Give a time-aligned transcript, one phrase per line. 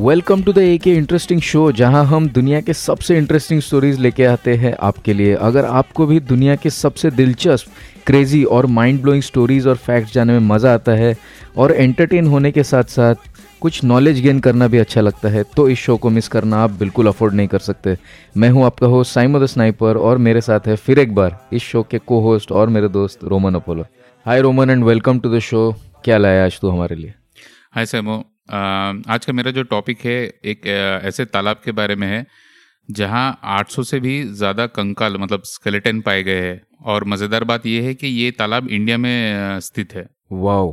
[0.00, 4.24] Welcome to the ए के interesting show जहाँ हम दुनिया के सबसे इंटरेस्टिंग स्टोरीज लेके
[4.24, 9.22] आते हैं आपके लिए। अगर आपको भी दुनिया के सबसे दिलचस्प क्रेजी और माइंड ब्लोइंग
[9.22, 11.14] स्टोरीज और फैक्ट्स जानने में मज़ा आता है
[11.56, 13.28] और एंटरटेन होने के साथ साथ
[13.60, 16.70] कुछ नॉलेज गेन करना भी अच्छा लगता है तो इस शो को मिस करना आप
[16.80, 17.96] बिल्कुल अफोर्ड नहीं कर सकते।
[18.36, 21.62] मैं हूँ आपका होस्ट साइमो द स्नाइपर और मेरे साथ है फिर एक बार इस
[21.62, 23.86] शो के को होस्ट और मेरे दोस्त Roman Apollo.
[24.26, 25.70] Hi Roman and welcome to the show
[26.04, 27.14] क्या लाया आज तू हमारे लिए?
[27.74, 30.66] हाय सैमो आज का मेरा जो टॉपिक है एक
[31.04, 32.24] ऐसे तालाब के बारे में है
[32.88, 37.84] जहाँ 800 से भी ज़्यादा कंकाल मतलब स्केलेटन पाए गए हैं। और मज़ेदार बात यह
[37.84, 40.72] है कि ये तालाब इंडिया में स्थित है। वाओ।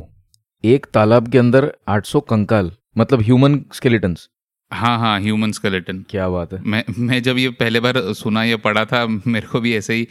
[0.64, 4.28] एक तालाब के अंदर 800 कंकाल मतलब ह्यूमन स्केलेटन्स
[4.72, 8.56] हाँ हाँ ह्यूमन स्केलेटन क्या बात है। मैं मैं जब ये पहले बार सुना या
[8.58, 10.06] पढ़ा था मेरे को भी ऐसे ही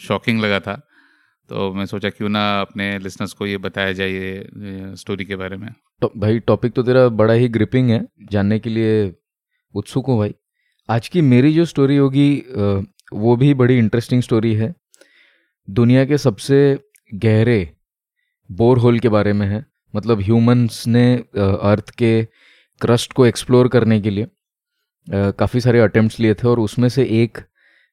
[0.00, 0.80] शॉकिंग लगा था।
[1.50, 5.56] तो मैं सोचा क्यों ना अपने लिसनर्स को ये बताया जाए ये स्टोरी के बारे
[5.56, 5.68] में।
[6.02, 9.12] तो भाई टॉपिक तो तेरा बड़ा ही ग्रिपिंग है, जानने के लिए
[9.74, 10.34] उत्सुक हूँ भाई।
[10.88, 12.30] आज की मेरी जो स्टोरी होगी
[13.14, 14.74] वो भी बड़ी इंटरेस्टिंग स्टोरी है।
[15.68, 16.78] दुनिया के सबसे
[17.14, 17.68] गहरे
[18.50, 22.22] बोर होल के बारे में है। मतलब ह्यूमंस ने अर्थ के
[22.80, 24.26] क्रस्ट को एक्सप्लोर करने के लिए
[25.32, 27.38] काफ़ी सारे अटेम्प्ट्स लिए थे और उसमें से एक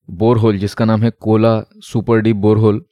[0.09, 2.83] बोर होल जिसका नाम है Kola super deep bore hole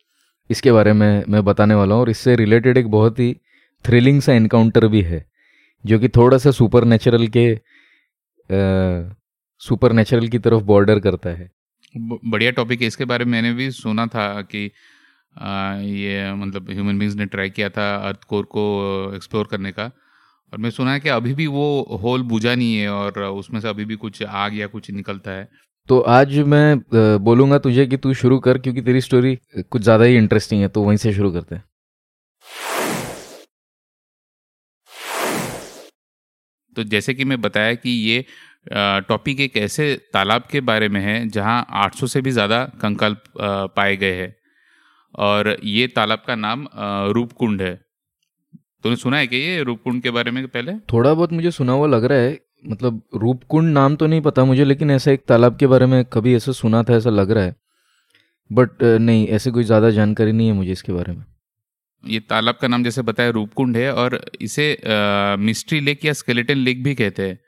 [0.50, 3.36] इसके बारे में मैं बताने वाला हूँ और इससे रिलेटेड एक बहुत ही
[3.86, 5.26] थ्रिलिंग सा इनकाउंटर भी है
[5.84, 7.48] जो कि थोड़ा सा सुपर नेचुरल के
[9.62, 11.50] सुपर नेचुरल की तरफ़ बॉर्डर करता है।
[11.96, 14.72] बढ़िया टॉपिक है। इसके बारे में मैंने भी सुना था कि
[15.38, 18.64] आ, ये मतलब ह्यूमन बींग्स ने ट्राई किया था अर्थ कोर को
[19.16, 19.84] एक्सप्लोर करने का
[20.54, 23.68] और मैं सुना है कि अभी भी वो होल बुझा नहीं है और उसमें से
[23.68, 25.48] अभी भी कुछ आग या कुछ निकलता है।
[25.90, 29.36] तो आज मैं बोलूँगा तुझे कि तू शुरू कर क्योंकि तेरी स्टोरी
[29.72, 31.64] कुछ ज़्यादा ही इंटरेस्टिंग है तो वहीं से शुरू करते हैं।
[36.76, 38.26] तो जैसे कि मैं बताया कि ये
[39.10, 43.96] टॉपिक एक ऐसे तालाब के बारे में है जहाँ 800 से भी ज़्यादा कंकाल पाए
[43.98, 44.36] गए हैं।
[45.20, 46.68] और ये तालाब का नाम
[47.14, 47.74] रूपकुंड है।
[48.84, 50.74] तूने सुना है कि ये रूपकुंड के बारे में पहले?
[50.94, 54.64] थोड़ा बहुत मुझे सुना हुआ लग रहा है मतलब रूपकुंड नाम तो नहीं पता मुझे
[54.66, 57.56] लेकिन ऐसा एक तालाब के बारे में कभी ऐसा सुना था ऐसा लग रहा है।
[58.52, 61.24] बट नहीं ऐसे कोई ज़्यादा जानकारी नहीं है मुझे इसके बारे में।
[62.04, 64.66] ये तालाब का नाम जैसे बताया रूपकुंड है और इसे
[65.40, 67.40] मिस्ट्री लेक या स्केलेटन लेक भी कहते हैं।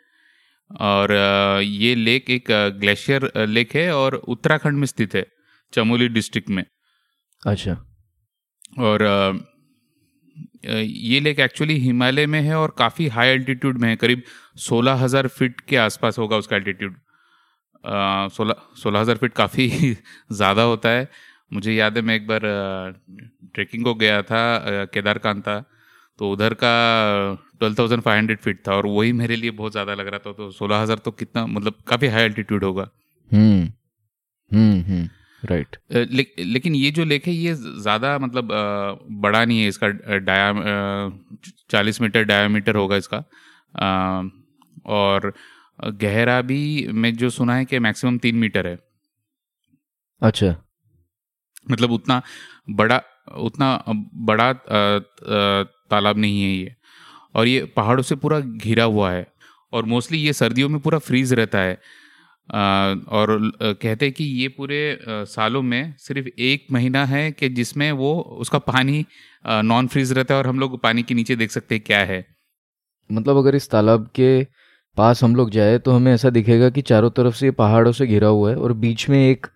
[0.72, 5.26] और आ, ये लेक एक ग्लेशियर लेक है और उत्तराखंड में स्थित है
[5.74, 6.64] चमोली डिस्ट्रिक्ट में।
[7.44, 7.74] अच्छा।
[8.80, 9.32] और आ,
[10.64, 14.24] ये लेक एक्चुअली हिमालय में है और काफ़ी हाई एल्टीट्यूड में है। करीब
[14.60, 16.96] सोलह हज़ार फीट के आसपास होगा उसका एल्टीट्यूड
[18.34, 19.70] सोलह सोलह हज़ार फीट काफ़ी
[20.32, 21.08] ज़्यादा होता है।
[21.54, 22.42] मुझे याद है, मैं एक बार
[23.54, 25.60] ट्रेकिंग को गया था केदारकांता।
[26.20, 26.72] तो उधर का
[27.60, 30.32] twelve thousand five hundred feet था और वही मेरे लिए बहुत ज़्यादा लग रहा था।
[30.34, 32.90] तो सोलह हज़ार तो कितना मतलब काफ़ी हाई एल्टीट्यूड होगा।
[34.52, 35.08] हम्म हम्म।
[35.44, 38.48] राइट ले, लेकिन ये जो लेक है ये ज़्यादा मतलब
[39.22, 39.88] बड़ा नहीं है इसका
[40.20, 40.52] डाया
[41.72, 43.24] चालीस मीटर डायामीटर होगा इसका।
[44.88, 45.34] और
[45.96, 48.78] गहरा भी मैं जो सुना है कि मैक्सिमम तीन मीटर है।
[50.22, 50.56] अच्छा।
[51.72, 52.22] मतलब उतना
[52.72, 53.02] बड़ा
[53.40, 56.76] उतना बड़ा तालाब नहीं है ये।
[57.36, 59.26] और ये पहाड़ों से पूरा घिरा हुआ है।
[59.74, 61.78] और मोस्टली ये सर्दियों में पूरा फ्रीज रहता है।
[62.52, 68.14] और कहते हैं कि ये पूरे सालों में सिर्फ़ एक महीना है कि जिसमें वो
[68.40, 69.06] उसका पानी
[69.46, 72.26] नॉन फ्रीज रहता है और हम लोग पानी के नीचे देख सकते हैं क्या है।
[73.10, 74.44] मतलब अगर इस तालाब के
[74.98, 78.28] पास हम लोग जाए तो हमें ऐसा दिखेगा कि चारों तरफ़ से पहाड़ों से घिरा
[78.30, 79.48] हुआ है और बीच में एक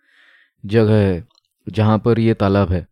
[0.64, 1.24] जगह है
[1.68, 2.86] जहाँ पर ये तालाब है।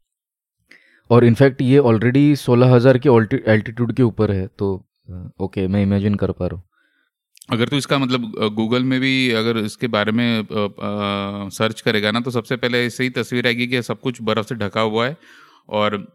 [1.10, 3.10] और इनफैक्ट ये ऑलरेडी सोलह हज़ार के
[3.52, 4.76] एल्टीट्यूड के ऊपर है तो
[5.40, 6.64] ओके मैं इमेजिन कर पा रहा हूँ।
[7.50, 12.12] अगर तू इसका मतलब गूगल में भी अगर इसके बारे में आ, आ, सर्च करेगा
[12.12, 15.08] ना तो सबसे पहले ऐसे ही तस्वीर आएगी कि सब कुछ बर्फ़ से ढका हुआ
[15.08, 15.18] है
[15.70, 16.06] और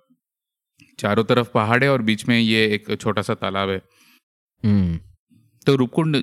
[0.99, 3.81] चारों तरफ़ पहाड़ है और बीच में ये एक छोटा सा तालाब है
[4.65, 4.99] हम्म।
[5.67, 6.17] तो रूपकुंड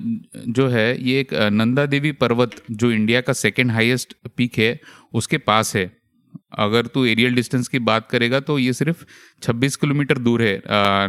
[0.48, 4.78] जो है ये एक नंदा देवी पर्वत जो इंडिया का सेकेंड हाईएस्ट पीक है
[5.14, 5.90] उसके पास है
[6.58, 9.04] अगर तू एरियल डिस्टेंस की बात करेगा तो ये सिर्फ़
[9.42, 10.60] 26 किलोमीटर दूर है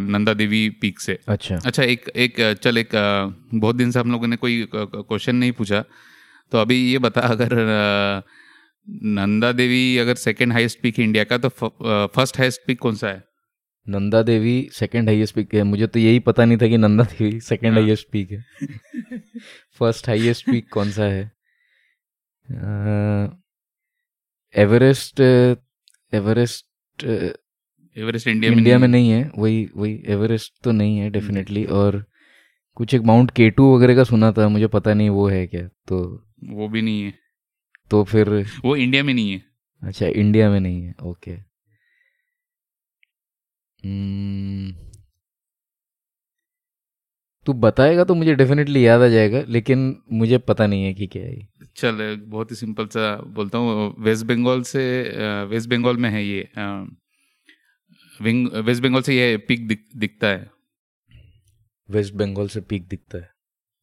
[0.02, 2.90] नंदा देवी पीक से। अच्छा। अच्छा एक एक चल एक
[3.54, 5.84] बहुत दिन से हम लोगों ने कोई क्वेश्चन नहीं पूछा।
[6.52, 7.56] तो अभी ये बता अगर
[8.88, 13.08] नंदा देवी अगर सेकेंड हाईएस्ट पीक है इंडिया का तो फ़र्स्ट हाईएस्ट पीक कौन सा
[13.08, 13.24] है?
[13.88, 17.40] Nanda Devi second highest peak है। मुझे तो यही पता नहीं था कि Nanda Devi
[17.42, 18.44] second highest peak है।
[19.80, 21.32] फ़र्स्ट हाईएस्ट पीक कौन सा है?
[24.54, 25.20] Everest
[26.14, 32.04] Everest Everest India India में नहीं है। वही वही एवरेस्ट तो नहीं है डेफिनेटली और
[32.78, 36.00] कुछ एक माउंट केटू वगैरह का सुना था मुझे पता नहीं वो है क्या तो
[36.50, 37.14] वो भी नहीं है।
[37.92, 38.30] तो फिर
[38.66, 39.42] वो इंडिया में नहीं है।
[39.82, 41.32] अच्छा इंडिया में नहीं है ओके
[43.84, 44.74] हम्म,
[47.48, 49.84] तू बताएगा तो मुझे डेफिनेटली याद आ जाएगा लेकिन
[50.14, 54.26] मुझे पता नहीं है कि क्या है चल बहुत ही सिंपल सा बोलता हूँ वेस्ट
[54.26, 54.84] बंगाल से
[55.50, 56.42] वेस्ट बंगाल में है ये
[58.20, 60.50] वेस्ट बंगाल से ये पिक दिख, दिखता है।
[61.90, 63.30] वेस्ट बंगाल से पीक दिखता है।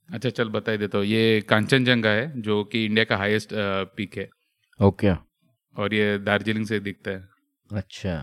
[0.08, 3.50] अच्छा चल बता ही देता हूँ। ये कांचनजंगा है जो कि इंडिया का हाईएस्ट
[3.96, 4.28] पीक है।
[4.80, 5.12] ओके
[5.76, 7.28] और ये दार्जिलिंग से दिखता है।
[7.70, 8.14] अच्छा।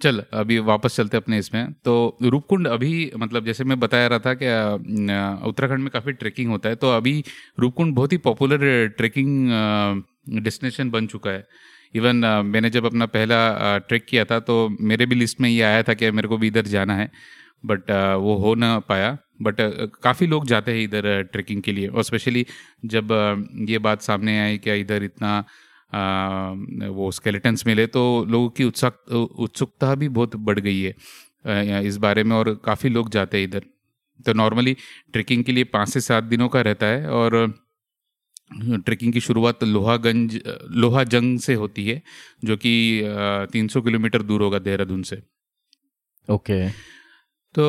[0.00, 4.34] चल, अभी वापस चलते अपने इसमें। तो रूपकुंड अभी मतलब जैसे मैं बताया रहा था
[4.34, 4.46] कि
[5.48, 7.22] उत्तराखंड में काफ़ी ट्रैकिंग होता है तो अभी
[7.58, 9.52] रूपकुंड बहुत ही पॉपुलर ट्रैकिंग
[10.40, 11.46] डेस्टिनेशन बन चुका है।
[11.94, 12.16] इवन
[12.46, 15.94] मैंने जब अपना पहला ट्रैक किया था तो मेरे भी लिस्ट में ये आया था
[15.94, 17.10] कि मेरे को भी इधर जाना है,
[17.64, 19.56] बट वो हो ना पाया। बट
[20.02, 22.44] काफ़ी लोग जाते हैं इधर ट्रैकिंग के लिए, और स्पेशली
[22.86, 23.08] जब
[23.68, 25.44] ये बात सामने आई कि इधर इतना
[25.92, 32.24] वो स्केलेटन्स मिले तो लोगों की उत्सुक उत्सुकता भी बहुत बढ़ गई है इस बारे
[32.24, 33.64] में और काफ़ी लोग जाते हैं इधर।
[34.26, 34.76] तो नॉर्मली
[35.12, 37.36] ट्रैकिंग के लिए पाँच से सात दिनों का रहता है और
[38.50, 40.40] ट्रैकिंग की शुरुआत लोहागंज
[40.76, 42.02] लोहा जंग से होती है
[42.44, 42.72] जो कि
[43.52, 45.22] तीन सौ किलोमीटर दूर होगा देहरादून से।
[46.28, 46.68] ओके।
[47.54, 47.66] तो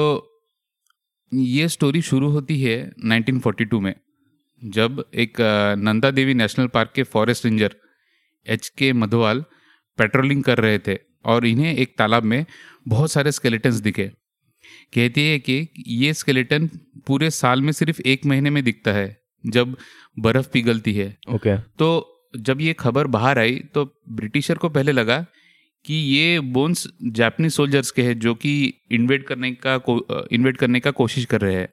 [1.31, 3.93] ये स्टोरी शुरू होती है 1942 में
[4.61, 5.37] जब एक
[5.79, 7.75] नंदा देवी नेशनल पार्क के forest ranger
[8.47, 9.43] H K Madhwal
[9.97, 12.45] patrolling कर रहे थे और इन्हें एक तालाब में
[12.87, 14.11] बहुत सारे स्केलेटन्स दिखे।
[14.93, 16.69] कहती है कि ये स्केलेटन
[17.07, 19.77] पूरे साल में सिर्फ़ एक महीने में दिखता है जब
[20.19, 21.77] बर्फ़ पिघलती है। ओके। okay.
[21.79, 25.25] तो जब ये खबर बाहर आई तो ब्रिटिशर को पहले लगा
[25.85, 29.75] कि ये बोन्स जापानीज सोल्जर्स के हैं जो कि इन्वेट करने का
[30.31, 31.69] इन्वेट करने का कोशिश कर रहे हैं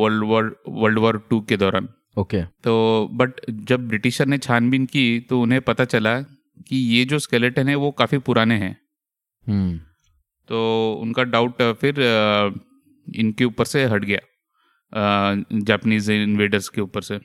[0.00, 5.20] world war world war two के दौरान। ओके। तो बट जब ब्रिटिशर ने छानबीन की
[5.20, 8.76] तो उन्हें पता चला कि ये जो स्केलेटन है वो काफ़ी पुराने हैं।
[9.46, 9.78] हम्म।
[10.48, 12.00] तो उनका डाउट फिर
[13.06, 14.20] इनके ऊपर से हट गया
[15.62, 17.20] जापानीज इन्वेडर्स के ऊपर से।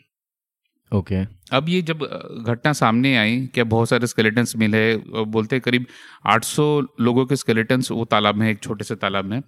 [0.92, 2.04] ओके। अब ये जब
[2.48, 4.82] घटना सामने आई क्या बहुत सारे स्केलेटन्स मिले
[5.28, 5.86] बोलते करीब
[6.28, 6.66] 800
[7.02, 9.42] लोगों के स्केलेटन्स वो तालाब में एक छोटे से तालाब में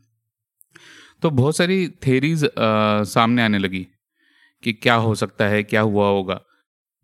[1.23, 3.85] तो बहुत सारी थेरीज सामने आने लगी।
[4.63, 6.39] कि क्या हो सकता है क्या हुआ होगा।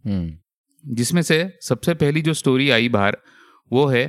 [0.04, 3.18] हम्म। जिसमें से सबसे पहली जो स्टोरी आई बाहर
[3.72, 4.06] वो है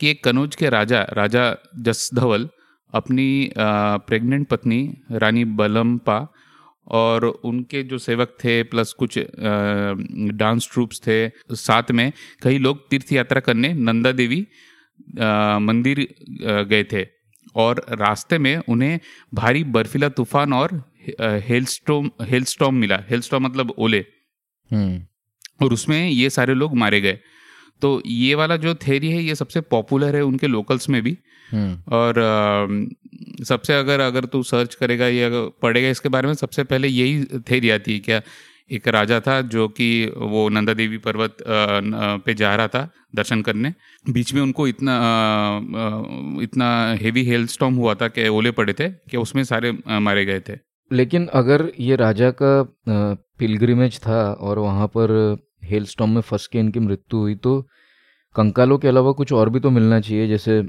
[0.00, 1.44] कि एक कनौज के राजा राजा
[1.80, 2.48] जसधवल
[2.92, 4.80] अपनी प्रेग्नेंट पत्नी
[5.12, 6.18] रानी बलम्पा
[6.86, 9.18] और उनके जो सेवक थे प्लस कुछ
[10.34, 11.18] डांस ट्रूप्स थे
[11.56, 12.10] साथ में
[12.42, 14.40] कई लोग तीर्थ यात्रा करने नंदा देवी
[15.60, 16.06] मंदिर
[16.70, 17.06] गए थे।
[17.54, 18.98] और रास्ते में उन्हें
[19.34, 20.72] भारी बर्फीला तूफ़ान और
[21.48, 24.04] हेलस्टॉम हेलस्टॉम मिला। हेलस्टॉम मतलब ओले।
[24.70, 25.02] हम्म।
[25.64, 27.18] और उसमें ये सारे लोग मारे गए।
[27.82, 31.18] तो ये वाला जो थेरी है ये सबसे पॉपुलर है उनके लोकल्स में भी।
[31.50, 32.88] हम्म। और अम,
[33.44, 35.28] सबसे अगर अगर तू सर्च करेगा या
[35.62, 38.20] पढ़ेगा इसके बारे में सबसे पहले यही थेरी आती है क्या
[38.70, 41.36] एक राजा था जो कि वो नंदा देवी पर्वत
[42.24, 43.72] पे जा रहा था दर्शन करने।
[44.10, 44.94] बीच में उनको इतना
[46.42, 50.40] इतना हेवी हेल स्टॉम हुआ था कि ओले पड़े थे कि उसमें सारे मारे गए
[50.40, 50.56] थे।
[50.90, 52.62] लेकिन अगर ये राजा का
[53.38, 55.10] पिलग्रिमेज था और वहाँ पर
[55.64, 57.60] हेल स्टॉम में फंस के इनकी मृत्यु हुई तो
[58.36, 60.62] कंकालों के अलावा कुछ और भी तो मिलना चाहिए, जैसे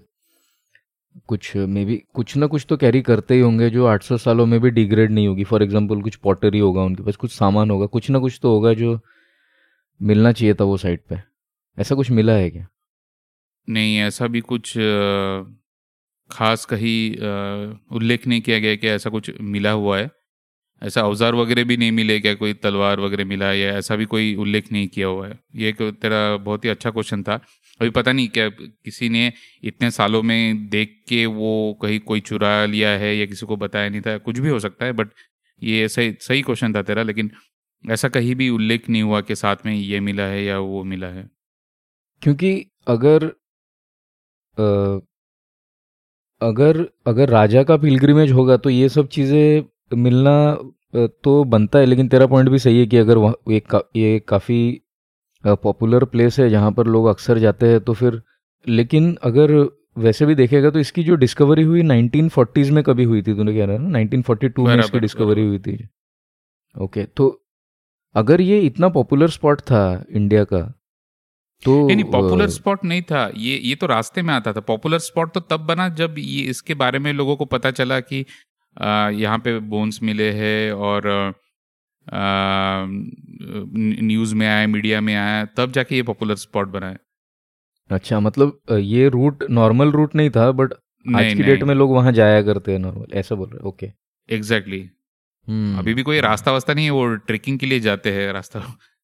[1.28, 4.60] कुछ मे बी कुछ ना कुछ तो कैरी करते ही होंगे जो 800 सालों में
[4.62, 8.10] भी डिग्रेड नहीं होगी। फॉर एग्जांपल कुछ पॉटरी होगा उनके पास, कुछ सामान होगा, कुछ
[8.10, 9.00] ना कुछ तो होगा जो
[10.02, 11.22] मिलना चाहिए था वो साइड पे।
[11.78, 12.68] ऐसा कुछ मिला है क्या?
[13.68, 14.74] नहीं, ऐसा भी कुछ
[16.30, 17.18] खास कहीं
[17.92, 20.10] उल्लेख नहीं किया गया कि ऐसा कुछ मिला हुआ है।
[20.82, 22.34] ऐसा औज़ार वगैरह भी नहीं मिले क्या?
[22.36, 25.40] कोई तलवार वगैरह मिला या ऐसा भी कोई उल्लेख नहीं किया हुआ है?
[25.56, 27.40] ये एक तेरा बहुत ही अच्छा क्वेश्चन था।
[27.82, 29.32] अभी पता नहीं क्या किसी ने
[29.64, 33.90] इतने सालों में देख के वो कहीं कोई चुरा लिया है या किसी को बताया
[33.90, 35.10] नहीं था, कुछ भी हो सकता है बट
[35.62, 37.32] ये सही सही क्वेश्चन था तेरा, लेकिन
[37.84, 41.08] ऐसा कहीं भी उल्लेख नहीं हुआ कि साथ में ये मिला है या वो मिला
[41.10, 41.30] है।
[42.22, 42.54] क्योंकि
[42.88, 43.26] अगर
[46.42, 50.34] अगर अगर राजा का पिलग्रिमेज होगा तो ये सब चीज़ें मिलना
[51.24, 54.20] तो बनता है लेकिन तेरा पॉइंट भी सही है कि अगर वहाँ एक का, ये
[54.28, 54.82] काफ़ी
[55.44, 58.22] पॉपुलर प्लेस है जहाँ पर लोग अक्सर जाते हैं तो फिर
[58.68, 59.52] लेकिन अगर
[59.98, 63.66] वैसे भी देखेगा तो इसकी जो डिस्कवरी हुई 1940s में कभी हुई थी तूने कह
[63.66, 64.00] रहा है ना?
[64.00, 65.88] 1942 में इसकी डिस्कवरी हुई थी।
[66.76, 67.28] ओके तो
[68.16, 70.60] अगर ये इतना पॉपुलर स्पॉट था इंडिया का
[71.64, 75.00] तो नहीं नहीं पॉपुलर स्पॉट नहीं था। ये ये तो रास्ते में आता था। पॉपुलर
[75.02, 78.26] स्पॉट तो तब बना जब ये इसके बारे में लोगों को पता चला कि
[78.78, 81.08] यहाँ पे बोन्स मिले हैं और
[84.04, 86.98] न्यूज़ में आया मीडिया में आया तब जाके ये पॉपुलर स्पॉट बना है।
[87.90, 90.74] अच्छा मतलब ये रूट नॉर्मल रूट नहीं था बट
[91.06, 93.92] आज की डेट में लोग वहाँ जाया करते हैं नॉर्मल ऐसा बोल रहे ओके
[94.30, 94.80] एग्जैक्टली
[95.48, 98.60] हम्म। अभी भी कोई रास्ता वास्ता नहीं है वो ट्रेकिंग के लिए जाते हैं रास्ता।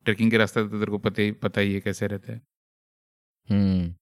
[0.06, 2.42] ट्रेकिंग के रास्ता तो तेरे को पता ही पता ही है कैसे रहते हैं।
[3.50, 3.94] हम्म।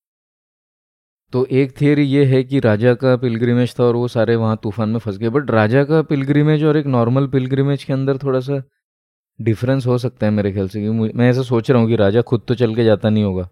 [1.33, 4.89] तो एक थियरी ये है कि राजा का पिलग्रिमेज था और वो सारे वहाँ तूफ़ान
[4.89, 8.61] में फंस गए। बट राजा का पिलग्रिमेज और एक नॉर्मल पिलग्रिमेज के अंदर थोड़ा सा
[9.39, 12.43] डिफरेंस हो सकता है मेरे ख्याल से मैं ऐसा सोच रहा हूँ कि राजा खुद
[12.47, 13.49] तो चल के जाता नहीं होगा।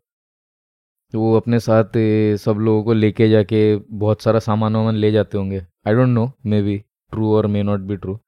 [1.14, 1.98] तो वो अपने साथ
[2.40, 6.32] सब लोगों को लेके जाके बहुत सारा सामान वामान ले जाते होंगे। I don't know
[6.46, 6.78] may be
[7.12, 8.20] true और may not be true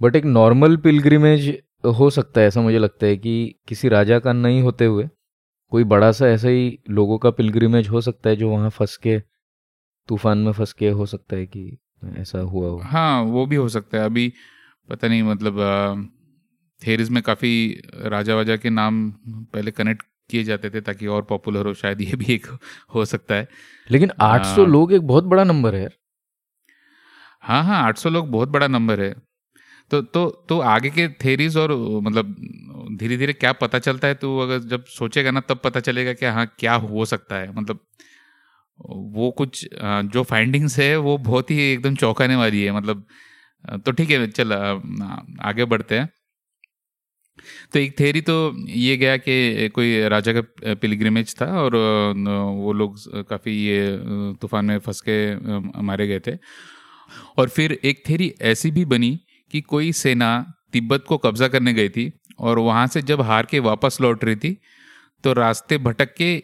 [0.00, 1.48] but एक नॉर्मल पिलग्रिमेज
[1.84, 5.08] हो सकता है ऐसा मुझे लगता है कि किसी राजा का नहीं होते हुए
[5.72, 9.18] कोई बड़ा सा ऐसा ही लोगों का पिलग्रिमेज हो सकता है जो वहाँ फंस के
[10.08, 11.78] तूफ़ान में फंस के हो सकता है कि
[12.16, 14.32] ऐसा हुआ हो। हाँ वो भी हो सकता है। अभी
[14.88, 16.10] पता नहीं मतलब
[16.82, 21.66] थेरिस में काफ़ी राजा वाजा के नाम पहले कनेक्ट किए जाते थे ताकि और पॉपुलर
[21.66, 22.46] हो शायद ये भी एक
[22.94, 23.48] हो सकता है।
[23.90, 25.88] लेकिन 800 लोग एक बहुत बड़ा नंबर है
[27.42, 29.14] हाँ हाँ 800 लोग बहुत बड़ा नंबर है।
[29.90, 32.34] तो तो तो आगे के थेरीज और मतलब
[32.98, 34.14] धीरे धीरे क्या पता चलता है?
[34.14, 37.80] तो अगर जब सोचेगा ना, तब पता चलेगा कि हाँ क्या हो सकता है। मतलब
[39.14, 43.04] वो कुछ जो फाइंडिंग्स है, वो बहुत ही एकदम चौंकाने वाली है। मतलब
[43.84, 46.08] तो ठीक है, चल आगे बढ़ते हैं।
[47.72, 48.34] तो एक थेरी तो
[48.68, 51.76] ये गया कि कोई राजा का पिलग्रिमेज था और
[52.56, 52.96] वो लोग
[53.28, 53.80] काफ़ी ये
[54.42, 55.18] तूफ़ान में फंस के
[55.82, 56.36] मारे गए थे।
[57.38, 59.18] और फिर एक थेरी ऐसी भी बनी
[59.50, 60.30] कि कोई सेना
[60.72, 64.36] तिब्बत को कब्जा करने गई थी और वहाँ से जब हार के वापस लौट रही
[64.36, 64.56] थी
[65.24, 66.34] तो रास्ते भटक के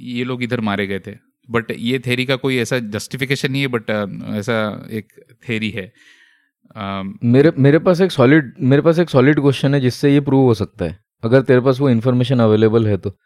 [0.00, 1.14] ये लोग इधर मारे गए थे।
[1.48, 3.90] बट ये थेरी का कोई ऐसा जस्टिफिकेशन नहीं है बट
[4.38, 4.56] ऐसा
[4.90, 5.12] एक
[5.48, 5.92] थेरी है।
[7.24, 10.54] मेरे मेरे पास एक सॉलिड मेरे पास एक सॉलिड क्वेश्चन है जिससे ये प्रूव हो
[10.54, 13.16] सकता है। अगर तेरे पास वो इन्फॉर्मेशन अवेलेबल है तो।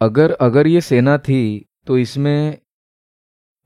[0.00, 1.42] अगर अगर ये सेना थी
[1.86, 2.58] तो इसमें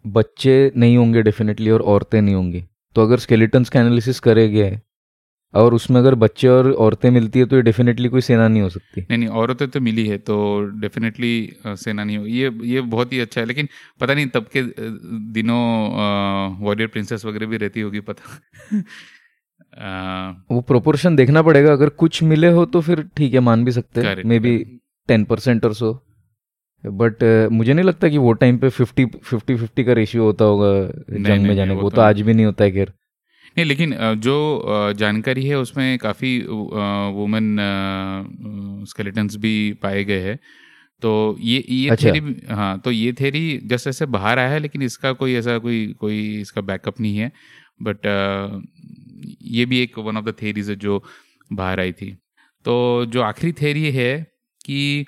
[0.05, 2.64] बच्चे नहीं होंगे डेफिनेटली और औरतें नहीं होंगी।
[2.97, 4.81] तो अगर स्केलेटन्स का एनालिसिस करे गए
[5.55, 8.69] और उसमें अगर बच्चे और औरतें मिलती है तो ये डेफिनेटली कोई सेना नहीं हो
[8.69, 10.37] सकती। नहीं नहीं औरतें तो मिली है तो
[10.81, 11.33] डेफिनेटली
[11.67, 13.69] सेना नहीं हो। ये ये बहुत ही अच्छा है लेकिन
[14.01, 14.63] पता नहीं तब के
[15.33, 15.61] दिनों
[16.65, 18.81] वॉरियर प्रिंसेस वगैरह भी रहती होगी पता
[19.79, 23.73] आ, वो प्रोपोर्शन देखना पड़ेगा अगर कुछ मिले हो तो फिर ठीक है मान भी
[23.73, 24.59] सकते हैं। मे बी
[25.09, 25.93] टेन परसेंट और सो
[26.85, 27.23] बट
[27.53, 30.73] मुझे नहीं लगता कि वो टाइम पे फिफ्टी फिफ्टी फिफ्टी का रेशियो होता होगा
[31.19, 32.93] जंग में जाने को। वो तो, तो आज भी नहीं होता है खैर।
[33.57, 36.39] नहीं लेकिन जो जानकारी है उसमें काफ़ी
[37.17, 37.57] वुमेन
[38.89, 40.39] स्केलेटन्स भी पाए गए हैं।
[41.03, 44.83] तो ये ये अच्छा। थेरी हाँ तो ये थेरी जस्ट ऐसे बाहर आया है लेकिन
[44.83, 47.31] इसका कोई ऐसा कोई कोई इसका बैकअप नहीं है।
[47.83, 48.07] बट
[49.53, 51.03] ये भी एक वन ऑफ़ द थेरीज है जो
[51.53, 52.11] बाहर आई थी।
[52.65, 52.75] तो
[53.07, 54.15] जो आखिरी थेरी है
[54.65, 55.05] कि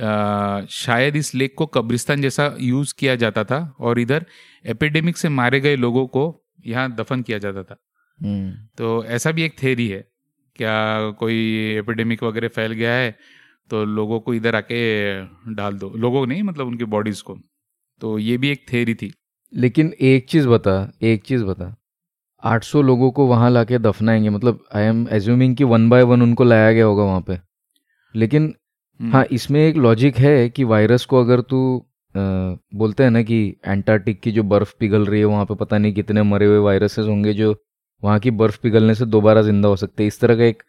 [0.00, 4.26] आ, शायद इस लेक को कब्रिस्तान जैसा यूज़ किया जाता था और इधर
[4.66, 7.76] एपिडेमिक से मारे गए लोगों को यहाँ दफन किया जाता था।
[8.22, 10.08] हम्म। तो ऐसा भी एक थेरी है।
[10.56, 11.36] क्या कोई
[11.76, 13.18] एपिडेमिक वगैरह फैल गया है
[13.70, 15.20] तो लोगों को इधर आके
[15.54, 17.38] डाल दो। लोगों नहीं मतलब उनकी बॉडीज को।
[18.00, 19.14] तो ये भी एक थेरी थी।
[19.54, 21.76] लेकिन एक चीज़ बता एक चीज़ बता।
[22.44, 26.44] 800 लोगों को वहाँ लाके दफनाएँगे मतलब आई एम एज्यूमिंग कि वन बाय वन उनको
[26.44, 27.38] लाया गया होगा वहाँ पे।
[28.14, 28.54] लेकिन।
[29.00, 31.58] हाँ इसमें एक लॉजिक है कि वायरस को अगर तू
[32.14, 33.36] बोलते हैं ना कि
[33.66, 37.06] एंटार्क्टिक की जो बर्फ़ पिघल रही है वहाँ पे पता नहीं कितने मरे हुए वायरसेस
[37.06, 37.54] होंगे जो
[38.02, 40.62] वहाँ की बर्फ़ पिघलने से दोबारा ज़िंदा हो सकते हैं। इस तरह का एक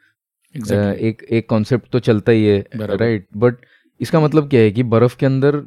[0.56, 0.94] exactly.
[0.98, 3.58] एक एक कॉन्सेप्ट तो चलता ही है राइट बट
[4.00, 5.62] इसका मतलब क्या है कि बर्फ़ के अंदर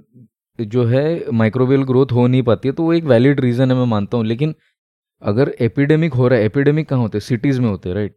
[0.58, 3.86] जो है माइक्रोवेल ग्रोथ हो नहीं पाती है तो वो एक वैलिड रीज़न है मैं
[3.86, 4.54] मानता हूँ। लेकिन
[5.22, 7.20] अगर एपिडेमिक हो रहा है एपिडेमिक कहाँ होते हैं?
[7.22, 8.16] सिटीज़ में होते हैं राइट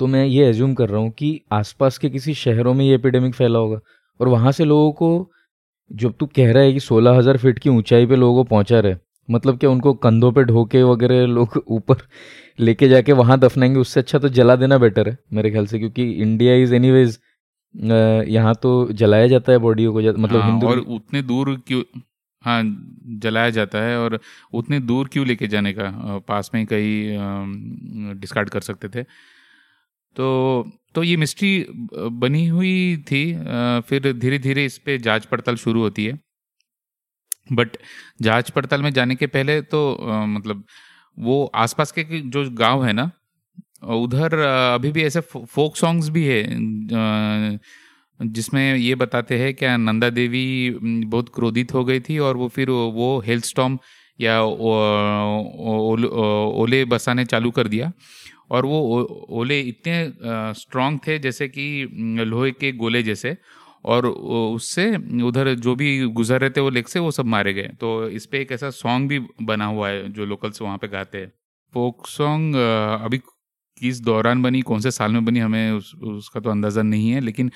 [0.00, 3.34] तो मैं ये एज्यूम कर रहा हूँ कि आसपास के किसी शहरों में ये एपिडेमिक
[3.34, 3.78] फैला होगा
[4.20, 5.30] और वहाँ से लोगों को
[5.92, 8.80] जब तू कह रहा है कि सोलह हज़ार फीट की ऊंचाई पे लोगों को पहुँचा
[8.80, 8.96] रहे
[9.28, 11.96] मतलब क्या उनको कंधों पे ढोके वगैरह लोग ऊपर
[12.60, 16.10] लेके जाके वहाँ दफनाएँगे उससे अच्छा तो जला देना बेटर है मेरे ख्याल से क्योंकि
[16.12, 17.18] इंडिया इज़ एनी वेज
[18.28, 21.82] यहाँ तो जलाया जाता है बॉडियों को मतलब हाँ, हिंदू और उतने दूर क्यों
[22.44, 22.62] हाँ
[23.18, 24.18] जलाया जाता है और
[24.52, 29.04] उतने दूर क्यों लेके जाने का पास में कहीं डिस्कार्ड कर सकते थे?
[30.16, 31.66] तो तो ये मिस्ट्री
[32.14, 33.24] बनी हुई थी
[33.88, 36.18] फिर धीरे धीरे इस पर जाँच पड़ताल शुरू होती है।
[37.52, 37.76] बट
[38.22, 39.80] जाँच पड़ताल में जाने के पहले तो
[40.28, 40.64] मतलब
[41.18, 43.10] वो आसपास के जो गाँव है ना,
[43.84, 47.58] उधर अभी भी ऐसे फोक सॉन्ग्स भी है
[48.20, 50.70] जिसमें ये बताते हैं क्या नंदा देवी
[51.06, 53.78] बहुत क्रोधित हो गई थी और वो फिर वो हेल्थ स्टॉम
[54.18, 54.40] या
[56.62, 57.92] ओले बसाने चालू कर दिया।
[58.54, 58.80] और वो
[59.40, 61.66] ओले इतने स्ट्रांग थे जैसे कि
[62.26, 63.36] लोहे के गोले जैसे
[63.84, 64.86] और उससे
[65.22, 68.26] उधर जो भी गुजर रहे थे वो लेक से वो सब मारे गए। तो इस
[68.26, 71.32] पर एक ऐसा सॉन्ग भी बना हुआ है जो लोकल्स वहाँ पे गाते हैं।
[71.74, 72.56] फोक सॉन्ग
[73.04, 73.18] अभी
[73.80, 77.20] किस दौरान बनी कौन से साल में बनी हमें उस, उसका तो अंदाज़ा नहीं है
[77.20, 77.50] लेकिन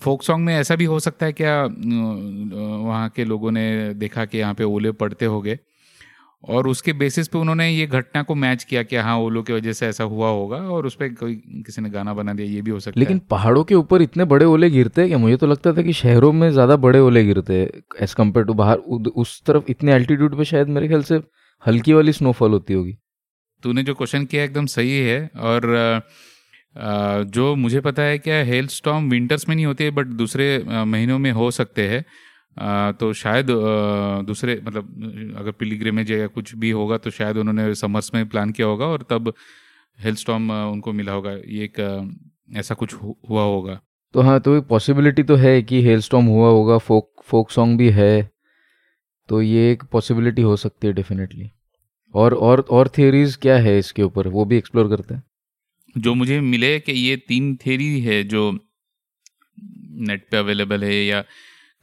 [0.00, 4.38] फोक सॉन्ग में ऐसा भी हो सकता है क्या वहाँ के लोगों ने देखा कि
[4.38, 5.58] यहाँ पे ओले पड़ते हो गए
[6.48, 9.72] और उसके बेसिस पे उन्होंने ये घटना को मैच किया कि हाँ ओलो की वजह
[9.72, 11.34] से ऐसा हुआ होगा और उस पर कोई
[11.66, 14.24] किसी ने गाना बना दिया ये भी हो सकता लेकिन है। पहाड़ों के ऊपर इतने
[14.26, 17.24] बड़े ओले गिरते हैं क्या मुझे तो लगता था कि शहरों में ज़्यादा बड़े ओले
[17.24, 18.78] गिरते हैं एज कंपेयर टू बाहर
[19.16, 21.20] उस तरफ़ इतने एल्टीट्यूड पे शायद मेरे ख्याल से
[21.62, 22.96] हल्की वाली स्नोफॉल होती होगी।
[23.62, 26.02] तूने जो क्वेश्चन किया एकदम सही है और
[27.30, 31.18] जो मुझे पता है क्या हेल स्टॉम विंटर्स में नहीं होती है बट दूसरे महीनों
[31.18, 32.04] में हो सकते हैं।
[33.00, 33.46] तो शायद
[34.26, 38.66] दूसरे मतलब अगर पिलीग्रेमेज या कुछ भी होगा तो शायद उन्होंने समर्स में प्लान किया
[38.66, 39.32] होगा और तब
[39.98, 41.80] हेल स्टॉम उनको मिला होगा। ये एक
[42.56, 43.80] ऐसा कुछ हुआ होगा।
[44.14, 47.78] तो हाँ तो एक पॉसिबिलिटी तो है कि हेल स्टॉम हुआ होगा फोक फोक सॉन्ग
[47.78, 48.30] भी है
[49.28, 51.50] तो ये एक पॉसिबिलिटी हो सकती है डेफिनेटली
[52.14, 54.28] और और और थियरीज क्या है इसके ऊपर?
[54.28, 55.22] वो भी एक्सप्लोर करते हैं।
[55.96, 58.50] जो मुझे मिले कि ये तीन थेरी है जो
[60.08, 61.24] नेट पे अवेलेबल है या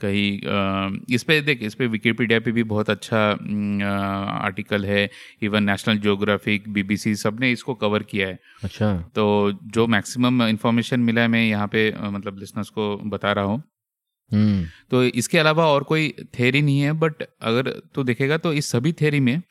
[0.04, 3.20] कहीं इस पे देख इस पे विकीपीडिया पे भी बहुत अच्छा
[4.44, 5.10] आर्टिकल है।
[5.44, 9.26] इवन नेशनल जियोग्राफिक बीबीसी सबने इसको कवर किया है। अच्छा। तो
[9.74, 13.62] जो मैक्सिमम इंफॉर्मेशन मिला है मैं यहाँ पे मतलब लिसनर्स को बता रहा हूँ।
[14.32, 18.72] हम्म। तो इसके अलावा और कोई थेरी नहीं है बट अगर तो देखेगा तो इस
[18.72, 19.42] सभी थेरी में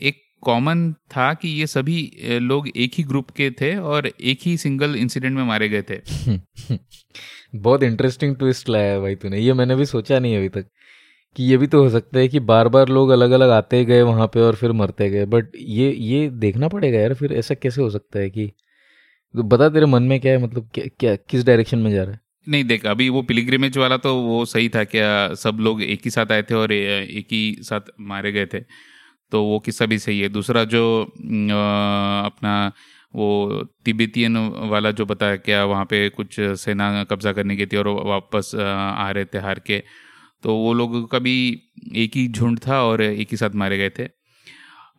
[0.00, 1.98] एक कॉमन था कि ये सभी
[2.40, 5.96] लोग एक ही ग्रुप के थे और एक ही सिंगल इंसिडेंट में मारे गए थे।
[7.62, 10.66] बहुत इंटरेस्टिंग ट्विस्ट लाया है भाई तूने। ये मैंने भी सोचा नहीं अभी तक
[11.36, 14.02] कि ये भी तो हो सकता है कि बार बार लोग अलग अलग आते गए
[14.02, 17.82] वहाँ पे और फिर मरते गए। बट ये ये देखना पड़ेगा यार फिर ऐसा कैसे
[17.82, 18.46] हो सकता है कि
[19.34, 22.12] तो बता तेरे मन में क्या है मतलब क्या, क्या किस डायरेक्शन में जा रहा
[22.12, 22.20] है?
[22.46, 26.10] नहीं देख अभी वो पिलीग्रिमेज वाला तो वो सही था क्या सब लोग एक ही
[26.10, 28.60] साथ आए थे और एक ही साथ मारे गए थे।
[29.32, 32.72] तो वो किस्सा भी सही है। दूसरा जो अपना
[33.16, 34.36] वो तिब्बतियन
[34.70, 39.10] वाला जो बताया क्या वहाँ पे कुछ सेना कब्जा करने की थी और वापस आ
[39.10, 39.82] रहे थे हार के।
[40.44, 41.34] तो वो लोग का भी
[41.96, 44.08] एक ही झुंड था और एक ही साथ मारे गए थे।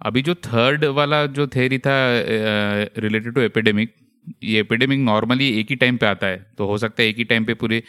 [0.01, 1.93] अभी जो थर्ड वाला जो थेरी था
[2.97, 3.93] रिलेटेड टू एपिडेमिक
[4.43, 7.23] ये एपिडेमिक नॉर्मली एक ही टाइम पे आता है। तो हो सकता है एक ही
[7.23, 7.84] टाइम पे पूरे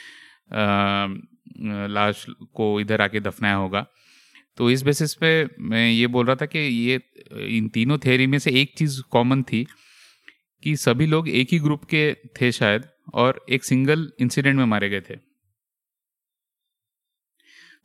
[1.91, 3.87] लाश को इधर आके दफनाया होगा।
[4.59, 5.29] तो इस बेसिस पे
[5.61, 7.01] मैं ये बोल रहा था कि ये,
[7.57, 9.67] इन तीनों थेरी में से एक चीज़ कॉमन थी।
[10.63, 14.89] कि सभी लोग एक ही ग्रुप के थे शायद, और एक सिंगल इंसिडेंट में मारे
[14.91, 15.17] गए थे।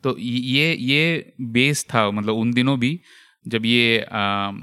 [0.04, 3.00] तो ये ये बेस था मतलब उन दिनों भी
[3.46, 4.06] जब ये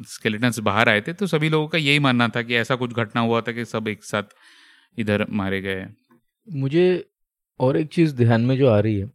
[0.08, 3.20] स्केलेटन्स बाहर आए थे तो सभी लोगों का यही मानना था कि ऐसा कुछ घटना
[3.20, 4.34] हुआ था कि सब एक साथ
[4.98, 5.86] इधर मारे गए
[6.48, 6.84] मुझे
[7.60, 9.10] और एक चीज़ ध्यान में जो आ रही है,